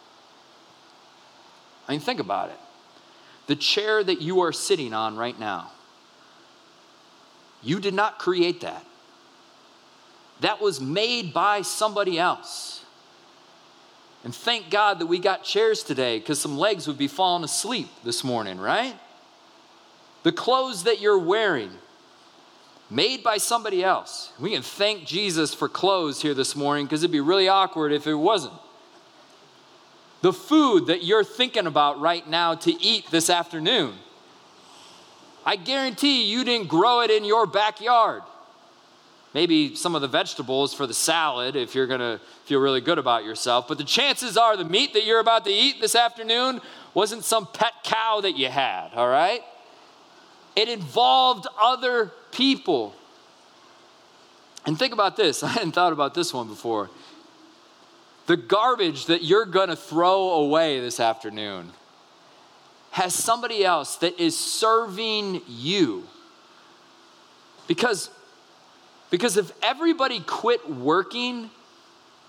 I 1.87 1.93
mean, 1.93 2.01
think 2.01 2.19
about 2.19 2.49
it 2.49 2.59
the 3.49 3.57
chair 3.57 4.03
that 4.03 4.23
you 4.23 4.41
are 4.41 4.51
sitting 4.51 4.95
on 4.95 5.15
right 5.19 5.39
now, 5.39 5.73
you 7.63 7.81
did 7.81 7.93
not 7.93 8.19
create 8.19 8.63
that. 8.63 8.87
That 10.41 10.63
was 10.63 10.81
made 10.81 11.35
by 11.35 11.61
somebody 11.61 12.19
else. 12.19 12.86
And 14.27 14.35
thank 14.35 14.71
God 14.71 14.99
that 14.99 15.07
we 15.07 15.21
got 15.21 15.45
chairs 15.45 15.85
today 15.85 16.19
because 16.19 16.41
some 16.41 16.59
legs 16.59 16.89
would 16.89 16.99
be 16.99 17.07
falling 17.07 17.45
asleep 17.45 17.87
this 18.03 18.25
morning, 18.25 18.59
right? 18.59 18.97
The 20.25 20.33
clothes 20.33 20.83
that 20.83 21.01
you're 21.01 21.17
wearing, 21.17 21.71
made 22.91 23.23
by 23.23 23.37
somebody 23.37 23.85
else. 23.85 24.33
We 24.41 24.51
can 24.51 24.63
thank 24.63 25.07
Jesus 25.07 25.55
for 25.55 25.69
clothes 25.69 26.23
here 26.23 26.35
this 26.35 26.57
morning 26.57 26.87
because 26.87 27.05
it'd 27.05 27.13
be 27.13 27.21
really 27.21 27.47
awkward 27.47 27.93
if 27.93 28.09
it 28.09 28.17
wasn't 28.17 28.55
the 30.23 30.33
food 30.33 30.87
that 30.87 31.05
you're 31.05 31.23
thinking 31.23 31.69
about 31.69 32.01
right 32.01 32.29
now 32.29 32.57
to 32.57 32.83
eat 32.83 33.09
this 33.13 33.31
afternoon. 33.31 33.95
I 35.45 35.55
guarantee 35.55 36.25
you 36.25 36.43
didn't 36.43 36.67
grow 36.67 36.99
it 37.03 37.13
in 37.13 37.25
your 37.25 37.47
backyard. 37.47 38.23
Maybe 39.35 39.75
some 39.75 39.95
of 39.95 40.03
the 40.03 40.09
vegetables 40.09 40.73
for 40.73 40.87
the 40.87 40.95
salad 40.95 41.57
if 41.57 41.75
you're 41.75 41.87
gonna 41.87 42.21
feel 42.45 42.61
really 42.61 42.81
good 42.81 42.99
about 42.99 43.25
yourself. 43.25 43.69
But 43.69 43.79
the 43.79 43.85
chances 43.85 44.37
are 44.37 44.57
the 44.57 44.65
meat 44.65 44.93
that 44.95 45.05
you're 45.05 45.21
about 45.21 45.45
to 45.45 45.51
eat 45.51 45.81
this 45.81 45.95
afternoon 45.95 46.61
wasn't 46.95 47.25
some 47.25 47.47
pet 47.47 47.75
cow 47.85 48.21
that 48.23 48.37
you 48.37 48.49
had, 48.49 48.91
all 48.95 49.09
right? 49.09 49.43
It 50.55 50.69
involved 50.69 51.47
other 51.61 52.13
people. 52.33 52.95
And 54.65 54.79
think 54.79 54.93
about 54.93 55.17
this 55.17 55.43
I 55.45 55.49
hadn't 55.49 55.73
thought 55.73 55.93
about 55.93 56.15
this 56.15 56.33
one 56.33 56.49
before 56.49 56.91
the 58.27 58.37
garbage 58.37 59.07
that 59.07 59.23
you're 59.23 59.47
going 59.47 59.69
to 59.69 59.77
throw 59.77 60.31
away 60.31 60.81
this 60.81 61.01
afternoon 61.01 61.71
has 62.91 63.15
somebody 63.15 63.65
else 63.65 63.97
that 63.97 64.19
is 64.19 64.37
serving 64.37 65.43
you. 65.47 66.05
Because, 67.69 68.11
because 69.11 69.37
if 69.37 69.53
everybody 69.63 70.21
quit 70.21 70.69
working 70.69 71.51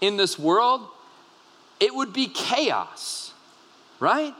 in 0.02 0.18
this 0.18 0.38
world, 0.38 0.88
it 1.80 1.94
would 1.94 2.14
be 2.14 2.28
chaos, 2.28 3.34
right? 4.00 4.34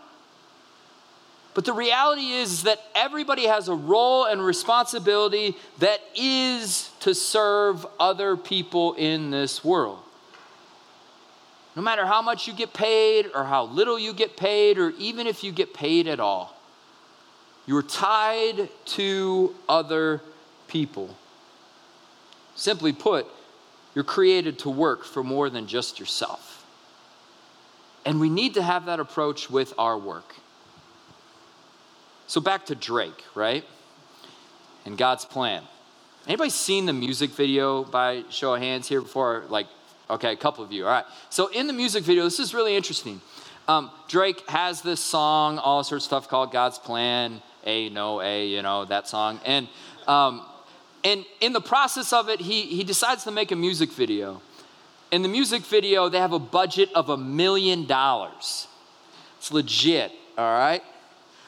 But 1.54 1.66
the 1.66 1.74
reality 1.74 2.34
is 2.34 2.64
that 2.64 2.80
everybody 2.94 3.48
has 3.48 3.68
a 3.68 3.74
role 3.74 4.26
and 4.26 4.46
responsibility 4.46 5.58
that 5.80 6.00
is 6.16 6.92
to 7.00 7.16
serve 7.16 7.86
other 8.00 8.38
people 8.38 8.94
in 8.94 9.32
this 9.32 9.64
world. 9.64 9.98
No 11.76 11.82
matter 11.82 12.06
how 12.06 12.22
much 12.22 12.48
you 12.48 12.54
get 12.54 12.74
paid, 12.74 13.32
or 13.34 13.44
how 13.44 13.66
little 13.66 13.98
you 13.98 14.14
get 14.14 14.38
paid, 14.38 14.78
or 14.78 14.92
even 15.00 15.26
if 15.26 15.44
you 15.44 15.52
get 15.52 15.74
paid 15.74 16.08
at 16.08 16.20
all, 16.20 16.56
you're 17.66 17.84
tied 17.84 18.70
to 18.86 19.56
other 19.68 20.22
people. 20.68 21.16
Simply 22.58 22.92
put, 22.92 23.28
you're 23.94 24.04
created 24.04 24.60
to 24.60 24.70
work 24.70 25.06
for 25.06 25.24
more 25.24 25.48
than 25.50 25.68
just 25.68 26.00
yourself. 26.00 26.66
And 28.04 28.20
we 28.20 28.30
need 28.30 28.56
to 28.56 28.64
have 28.64 28.88
that 28.88 29.00
approach 29.00 29.50
with 29.50 29.74
our 29.78 29.98
work. 29.98 30.36
So 32.26 32.42
back 32.42 32.66
to 32.66 32.76
Drake, 32.76 33.24
right? 33.36 33.64
And 34.86 34.98
God's 34.98 35.24
plan. 35.24 35.64
Anybody 36.26 36.50
seen 36.50 36.88
the 36.88 36.94
music 36.94 37.30
video 37.30 37.84
by 37.84 38.24
show 38.30 38.56
of 38.56 38.62
hands 38.62 38.88
here 38.90 39.02
before? 39.02 39.44
Like, 39.50 39.68
okay, 40.10 40.34
a 40.34 40.36
couple 40.36 40.64
of 40.64 40.72
you. 40.72 40.86
All 40.86 40.92
right. 40.92 41.06
So 41.30 41.48
in 41.50 41.68
the 41.68 41.74
music 41.74 42.04
video, 42.04 42.24
this 42.24 42.40
is 42.40 42.56
really 42.56 42.76
interesting. 42.76 43.22
Um, 43.68 43.92
Drake 44.08 44.50
has 44.50 44.82
this 44.82 45.00
song, 45.00 45.60
all 45.60 45.84
sorts 45.84 46.06
of 46.06 46.08
stuff 46.08 46.28
called 46.28 46.52
God's 46.52 46.80
Plan, 46.80 47.40
A, 47.66 47.90
No, 47.90 48.20
A, 48.20 48.48
you 48.48 48.64
know, 48.64 48.86
that 48.86 49.08
song. 49.08 49.40
And, 49.46 49.68
um, 50.08 50.44
and 51.08 51.26
in 51.40 51.54
the 51.54 51.62
process 51.62 52.12
of 52.12 52.30
it, 52.30 52.40
he, 52.42 52.64
he 52.64 52.84
decides 52.84 53.24
to 53.24 53.32
make 53.32 53.52
a 53.52 53.56
music 53.56 53.92
video. 53.92 54.42
In 55.12 55.22
the 55.22 55.30
music 55.30 55.64
video, 55.64 56.10
they 56.10 56.20
have 56.20 56.34
a 56.34 56.40
budget 56.40 56.90
of 56.94 57.10
a 57.10 57.18
million 57.18 57.86
dollars. 57.86 58.68
It's 59.38 59.52
legit, 59.52 60.12
all 60.38 60.58
right? 60.58 60.84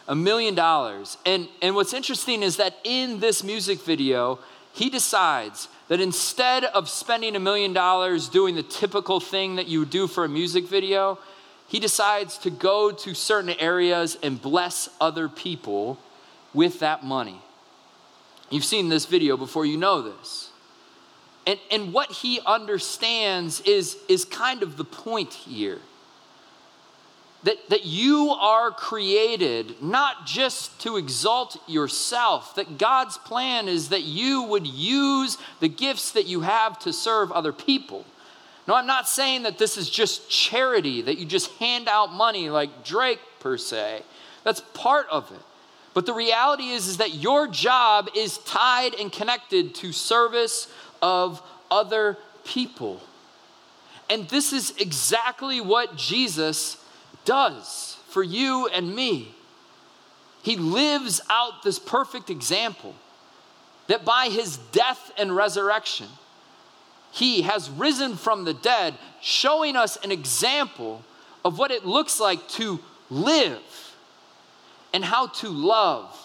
a 0.10 0.16
million 0.16 0.56
dollars. 0.56 1.18
And, 1.26 1.48
and 1.62 1.76
what's 1.76 1.94
interesting 1.94 2.42
is 2.42 2.58
that 2.58 2.76
in 2.84 3.20
this 3.20 3.44
music 3.44 3.80
video, 3.80 4.40
he 4.74 4.90
decides 4.90 5.70
that 5.88 6.02
instead 6.02 6.64
of 6.66 6.90
spending 6.90 7.36
a 7.36 7.40
million 7.40 7.74
dollars 7.74 8.28
doing 8.28 8.56
the 8.56 8.64
typical 8.64 9.20
thing 9.20 9.56
that 9.58 9.68
you 9.68 9.80
would 9.82 9.92
do 9.92 10.08
for 10.08 10.26
a 10.26 10.30
music 10.30 10.68
video, 10.68 11.20
he 11.68 11.80
decides 11.80 12.40
to 12.40 12.50
go 12.50 12.92
to 12.92 13.14
certain 13.14 13.52
areas 13.60 14.18
and 14.24 14.42
bless 14.42 14.90
other 15.00 15.30
people 15.30 16.00
with 16.56 16.80
that 16.80 17.04
money. 17.04 17.40
You've 18.50 18.66
seen 18.66 18.90
this 18.90 19.06
video 19.06 19.38
before, 19.38 19.66
you 19.66 19.78
know 19.78 20.02
this. 20.02 20.50
And, 21.46 21.60
and 21.72 21.94
what 21.94 22.12
he 22.12 22.40
understands 22.46 23.62
is, 23.62 23.98
is 24.08 24.26
kind 24.26 24.64
of 24.64 24.78
the 24.78 24.86
point 24.86 25.34
here 25.34 25.80
that, 27.44 27.70
that 27.70 27.86
you 27.86 28.30
are 28.32 28.70
created 28.72 29.82
not 29.82 30.26
just 30.26 30.80
to 30.82 30.98
exalt 30.98 31.58
yourself, 31.68 32.56
that 32.56 32.78
God's 32.78 33.18
plan 33.18 33.68
is 33.68 33.90
that 33.90 34.04
you 34.04 34.44
would 34.44 34.68
use 34.68 35.38
the 35.60 35.70
gifts 35.70 36.12
that 36.12 36.28
you 36.28 36.42
have 36.42 36.78
to 36.80 36.92
serve 36.92 37.32
other 37.32 37.54
people. 37.54 38.06
No, 38.68 38.76
I'm 38.76 38.88
not 38.88 39.08
saying 39.08 39.44
that 39.44 39.58
this 39.58 39.78
is 39.78 39.90
just 39.90 40.30
charity, 40.30 41.02
that 41.02 41.18
you 41.18 41.26
just 41.26 41.52
hand 41.54 41.88
out 41.88 42.12
money 42.12 42.50
like 42.50 42.84
Drake 42.84 43.22
per 43.40 43.58
se. 43.58 44.04
That's 44.44 44.62
part 44.74 45.08
of 45.10 45.32
it. 45.32 45.42
But 45.94 46.06
the 46.06 46.14
reality 46.14 46.70
is, 46.70 46.88
is 46.88 46.98
that 46.98 47.16
your 47.16 47.48
job 47.48 48.10
is 48.16 48.38
tied 48.40 48.94
and 48.94 49.12
connected 49.12 49.74
to 49.76 49.92
service 49.92 50.68
of 51.02 51.42
other 51.72 52.18
people. 52.46 53.02
And 54.10 54.28
this 54.30 54.54
is 54.54 54.74
exactly 54.78 55.62
what 55.62 55.96
Jesus 55.96 56.84
does 57.26 57.98
for 58.08 58.24
you 58.24 58.68
and 58.68 58.96
me. 58.96 59.34
He 60.42 60.56
lives 60.56 61.22
out 61.30 61.64
this 61.64 61.80
perfect 61.80 62.30
example 62.30 62.96
that 63.88 64.06
by 64.06 64.30
his 64.30 64.58
death 64.72 65.12
and 65.18 65.36
resurrection, 65.36 66.08
he 67.12 67.42
has 67.42 67.70
risen 67.70 68.16
from 68.16 68.46
the 68.46 68.54
dead, 68.54 68.94
showing 69.22 69.76
us 69.76 69.98
an 70.04 70.12
example 70.12 71.04
of 71.44 71.58
what 71.58 71.72
it 71.72 71.86
looks 71.86 72.20
like 72.20 72.48
to 72.50 72.80
live 73.10 73.62
and 74.94 75.04
how 75.06 75.28
to 75.28 75.50
love, 75.50 76.16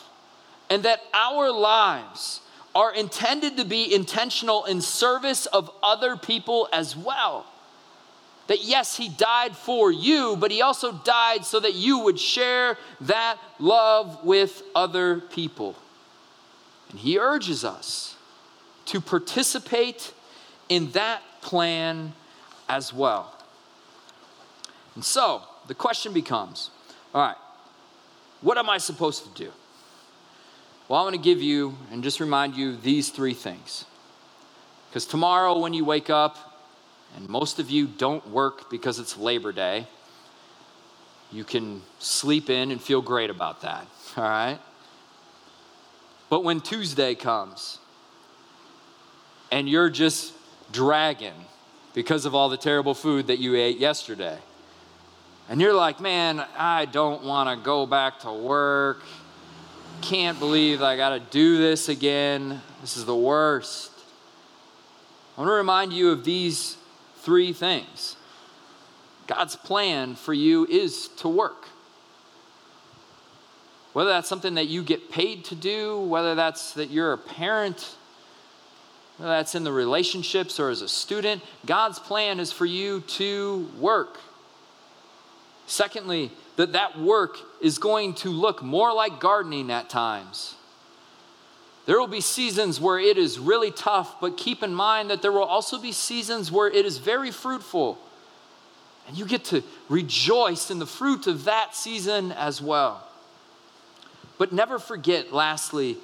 and 0.71 0.83
that 0.85 1.01
our 1.13 1.51
lives 1.51 2.41
are 2.75 2.93
intended 2.93 3.57
to 3.57 3.65
be 3.65 3.95
intentional 3.95 4.65
in 4.65 4.81
service 4.81 5.47
of 5.47 5.71
other 5.83 6.17
people 6.17 6.69
as 6.73 6.97
well. 6.97 7.47
That 8.47 8.65
yes, 8.65 8.97
he 8.97 9.09
died 9.09 9.57
for 9.57 9.91
you, 9.91 10.37
but 10.37 10.51
he 10.51 10.61
also 10.61 10.93
died 10.93 11.45
so 11.45 11.61
that 11.61 11.75
you 11.75 12.01
would 12.01 12.19
share 12.19 12.77
that 13.03 13.39
love 13.59 14.25
with 14.25 14.63
other 14.75 15.21
people. 15.21 15.77
And 16.91 16.99
he 16.99 17.19
urges 17.19 17.65
us 17.65 18.17
to 18.87 19.01
participate 19.01 20.13
in 20.69 20.91
that 20.93 21.23
plan 21.41 22.13
as 22.69 22.93
well. 22.93 23.35
And 24.95 25.05
so 25.05 25.43
the 25.69 25.75
question 25.75 26.13
becomes 26.13 26.71
all 27.15 27.23
right, 27.23 27.37
what 28.45 28.59
am 28.59 28.69
I 28.69 28.77
supposed 28.77 29.25
to 29.25 29.45
do? 29.45 29.51
Well, 30.87 31.01
I 31.01 31.03
want 31.03 31.17
to 31.17 31.21
give 31.21 31.41
you 31.41 31.77
and 31.91 32.03
just 32.03 32.21
remind 32.21 32.55
you 32.55 32.77
these 32.77 33.09
three 33.09 33.33
things. 33.33 33.87
Because 34.91 35.07
tomorrow, 35.07 35.59
when 35.59 35.73
you 35.73 35.85
wake 35.85 36.11
up, 36.11 36.61
and 37.17 37.27
most 37.29 37.59
of 37.59 37.71
you 37.71 37.87
don't 37.87 38.29
work 38.29 38.71
because 38.71 38.99
it's 38.99 39.17
Labor 39.17 39.51
Day, 39.51 39.87
you 41.33 41.43
can 41.43 41.81
sleep 41.99 42.51
in 42.51 42.71
and 42.71 42.81
feel 42.81 43.01
great 43.01 43.31
about 43.31 43.63
that, 43.63 43.87
all 44.17 44.25
right? 44.25 44.59
But 46.29 46.45
when 46.45 46.61
Tuesday 46.61 47.15
comes 47.15 47.79
and 49.51 49.69
you're 49.69 49.91
just 49.91 50.35
dragging 50.71 51.47
because 51.95 52.27
of 52.27 52.35
all 52.35 52.51
the 52.51 52.57
terrible 52.57 52.93
food 52.95 53.29
that 53.29 53.39
you 53.39 53.57
ate 53.57 53.79
yesterday, 53.79 54.39
and 55.49 55.61
you're 55.61 55.75
like, 55.75 56.01
man, 56.01 56.45
I 56.57 56.87
don't 56.87 57.25
want 57.25 57.51
to 57.51 57.63
go 57.63 57.87
back 57.87 58.21
to 58.21 58.33
work. 58.33 59.03
Can't 60.01 60.39
believe 60.39 60.83
I 60.83 60.97
got 60.97 61.11
to 61.11 61.21
do 61.21 61.59
this 61.59 61.89
again. 61.89 62.61
This 62.81 62.97
is 62.97 63.05
the 63.05 63.17
worst. 63.17 63.91
I 65.37 65.41
want 65.41 65.49
to 65.49 65.55
remind 65.55 65.93
you 65.93 66.11
of 66.11 66.25
these 66.25 66.77
three 67.17 67.53
things. 67.53 68.17
God's 69.27 69.57
plan 69.57 70.15
for 70.15 70.33
you 70.33 70.67
is 70.67 71.09
to 71.19 71.29
work. 71.29 71.69
Whether 73.93 74.11
that's 74.11 74.29
something 74.29 74.55
that 74.55 74.67
you 74.67 74.83
get 74.83 75.11
paid 75.11 75.45
to 75.47 75.55
do, 75.55 76.01
whether 76.01 76.35
that's 76.35 76.73
that 76.75 76.91
you're 76.91 77.13
a 77.13 77.19
parent, 77.19 77.97
whether 79.19 79.31
that's 79.31 79.55
in 79.55 79.65
the 79.65 79.73
relationships 79.73 80.59
or 80.59 80.71
as 80.71 80.83
a 80.83 80.89
student, 80.89 81.43
God's 81.65 81.99
plan 81.99 82.41
is 82.41 82.51
for 82.51 82.67
you 82.67 83.01
to 83.01 83.71
work. 83.79 84.19
Secondly, 85.67 86.31
that 86.57 86.73
that 86.73 86.99
work 86.99 87.39
is 87.61 87.79
going 87.79 88.15
to 88.15 88.29
look 88.29 88.63
more 88.63 88.93
like 88.93 89.21
gardening 89.21 89.71
at 89.71 89.89
times 89.91 90.55
there 91.87 91.99
will 91.99 92.07
be 92.07 92.21
seasons 92.21 92.81
where 92.81 92.99
it 92.99 93.19
is 93.19 93.39
really 93.39 93.71
tough, 93.71 94.21
but 94.21 94.39
keep 94.39 94.63
in 94.63 94.75
mind 94.75 95.11
that 95.11 95.21
there 95.21 95.33
will 95.33 95.45
also 95.45 95.79
be 95.79 95.93
seasons 95.93 96.51
where 96.51 96.69
it 96.69 96.87
is 96.87 96.99
very 96.99 97.31
fruitful. 97.31 97.99
And 99.07 99.19
you 99.19 99.27
get 99.27 99.45
to 99.47 99.63
rejoice 99.91 100.71
in 100.71 100.79
the 100.79 100.87
fruit 100.87 101.27
of 101.27 101.45
that 101.45 101.77
season 101.77 102.33
as 102.33 102.63
well. 102.63 103.07
But 104.39 104.51
never 104.51 104.79
forget, 104.79 105.33
lastly, 105.33 105.99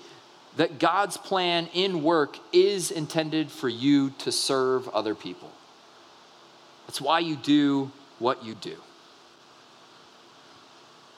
that 0.57 0.79
God's 0.79 1.17
plan 1.17 1.69
in 1.73 2.03
work 2.03 2.37
is 2.53 2.91
intended 2.91 3.51
for 3.51 3.69
you 3.69 4.11
to 4.19 4.31
serve 4.31 4.87
other 4.89 5.15
people. 5.15 5.51
That's 6.87 7.01
why 7.01 7.21
you 7.21 7.37
do 7.37 7.91
what 8.19 8.45
you 8.45 8.55
do. 8.55 8.77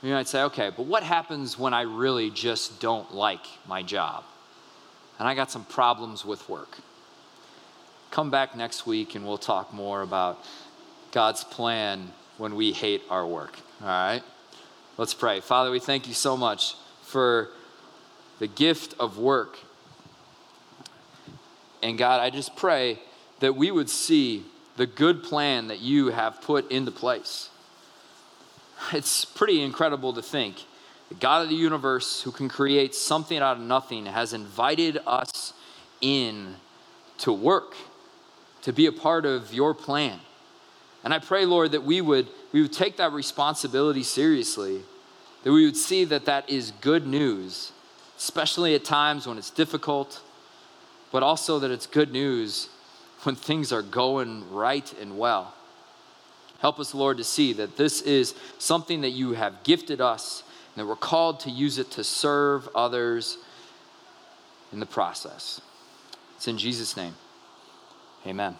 You 0.03 0.13
might 0.13 0.29
say, 0.29 0.43
okay, 0.43 0.71
but 0.77 0.87
what 0.87 1.03
happens 1.05 1.59
when 1.59 1.73
I 1.73 1.83
really 1.83 2.31
just 2.31 2.81
don't 2.81 3.15
like 3.15 3.47
my 3.67 3.83
job? 3.83 4.25
and 5.23 5.29
I 5.29 5.35
got 5.35 5.53
some 5.53 5.65
problems 5.65 6.25
with 6.25 6.49
work. 6.49 6.79
Come 8.11 8.31
back 8.33 8.57
next 8.57 8.89
week 8.89 9.15
and 9.15 9.25
we'll 9.25 9.39
talk 9.39 9.73
more 9.73 10.03
about 10.03 10.45
God's 11.13 11.45
plan 11.45 12.11
when 12.39 12.57
we 12.57 12.73
hate 12.73 13.03
our 13.09 13.25
work. 13.25 13.57
All 13.81 13.87
right? 13.87 14.23
Let's 14.99 15.15
pray. 15.15 15.39
Father, 15.41 15.71
we 15.71 15.79
thank 15.79 16.09
you 16.09 16.15
so 16.15 16.37
much 16.37 16.75
for 17.03 17.51
the 18.41 18.49
gift 18.49 18.97
of 18.99 19.17
work. 19.17 19.59
And 21.85 21.97
God, 21.97 22.21
I 22.21 22.31
just 22.31 22.57
pray 22.57 22.99
that 23.39 23.55
we 23.55 23.71
would 23.71 23.89
see 23.89 24.45
the 24.77 24.87
good 24.87 25.23
plan 25.23 25.69
that 25.69 25.79
you 25.79 26.09
have 26.09 26.41
put 26.43 26.69
into 26.73 26.91
place. 26.91 27.49
It's 28.93 29.25
pretty 29.25 29.63
incredible 29.63 30.13
to 30.15 30.23
think 30.23 30.57
the 31.09 31.15
God 31.15 31.43
of 31.43 31.49
the 31.49 31.55
universe 31.55 32.23
who 32.23 32.31
can 32.33 32.49
create 32.49 32.95
something 32.95 33.39
out 33.39 33.57
of 33.57 33.63
nothing 33.63 34.07
has 34.07 34.33
invited 34.33 34.99
us 35.07 35.53
in 36.01 36.57
to 37.19 37.33
work, 37.33 37.75
to 38.63 38.73
be 38.73 38.87
a 38.87 38.93
part 38.93 39.27
of 39.27 39.53
your 39.53 39.75
plan. 39.75 40.19
And 41.05 41.13
I 41.13 41.19
pray, 41.19 41.45
Lord, 41.45 41.73
that 41.73 41.83
we 41.83 42.01
would, 42.01 42.29
we 42.53 42.63
would 42.63 42.73
take 42.73 42.97
that 42.97 43.13
responsibility 43.13 44.03
seriously 44.03 44.83
that 45.43 45.53
we 45.53 45.65
would 45.65 45.77
see 45.77 46.05
that 46.05 46.25
that 46.27 46.49
is 46.49 46.73
good 46.81 47.07
news, 47.07 47.73
especially 48.17 48.75
at 48.75 48.85
times 48.85 49.27
when 49.27 49.39
it's 49.39 49.51
difficult, 49.51 50.23
but 51.11 51.23
also 51.23 51.59
that 51.59 51.71
it's 51.71 51.87
good 51.87 52.13
news 52.13 52.69
when 53.25 53.35
things 53.35 53.73
are 53.73 53.83
going 53.83 54.51
right 54.53 54.93
and 55.01 55.19
well. 55.19 55.55
Help 56.63 56.79
us, 56.79 56.95
Lord, 56.95 57.17
to 57.17 57.25
see 57.25 57.53
that 57.55 57.77
this 57.77 58.01
is 58.03 58.37
something 58.59 59.01
that 59.01 59.11
you 59.11 59.33
have 59.33 59.65
gifted 59.65 60.01
us 60.01 60.45
and 60.75 60.83
that 60.83 60.89
we're 60.89 60.95
called 60.95 61.41
to 61.41 61.51
use 61.51 61.77
it 61.77 61.91
to 61.91 62.05
serve 62.05 62.69
others 62.73 63.37
in 64.73 64.79
the 64.79 64.87
process. 64.87 65.61
It's 66.37 66.47
in 66.47 66.59
Jesus' 66.59 66.97
name. 66.97 67.17
Amen. 68.29 68.57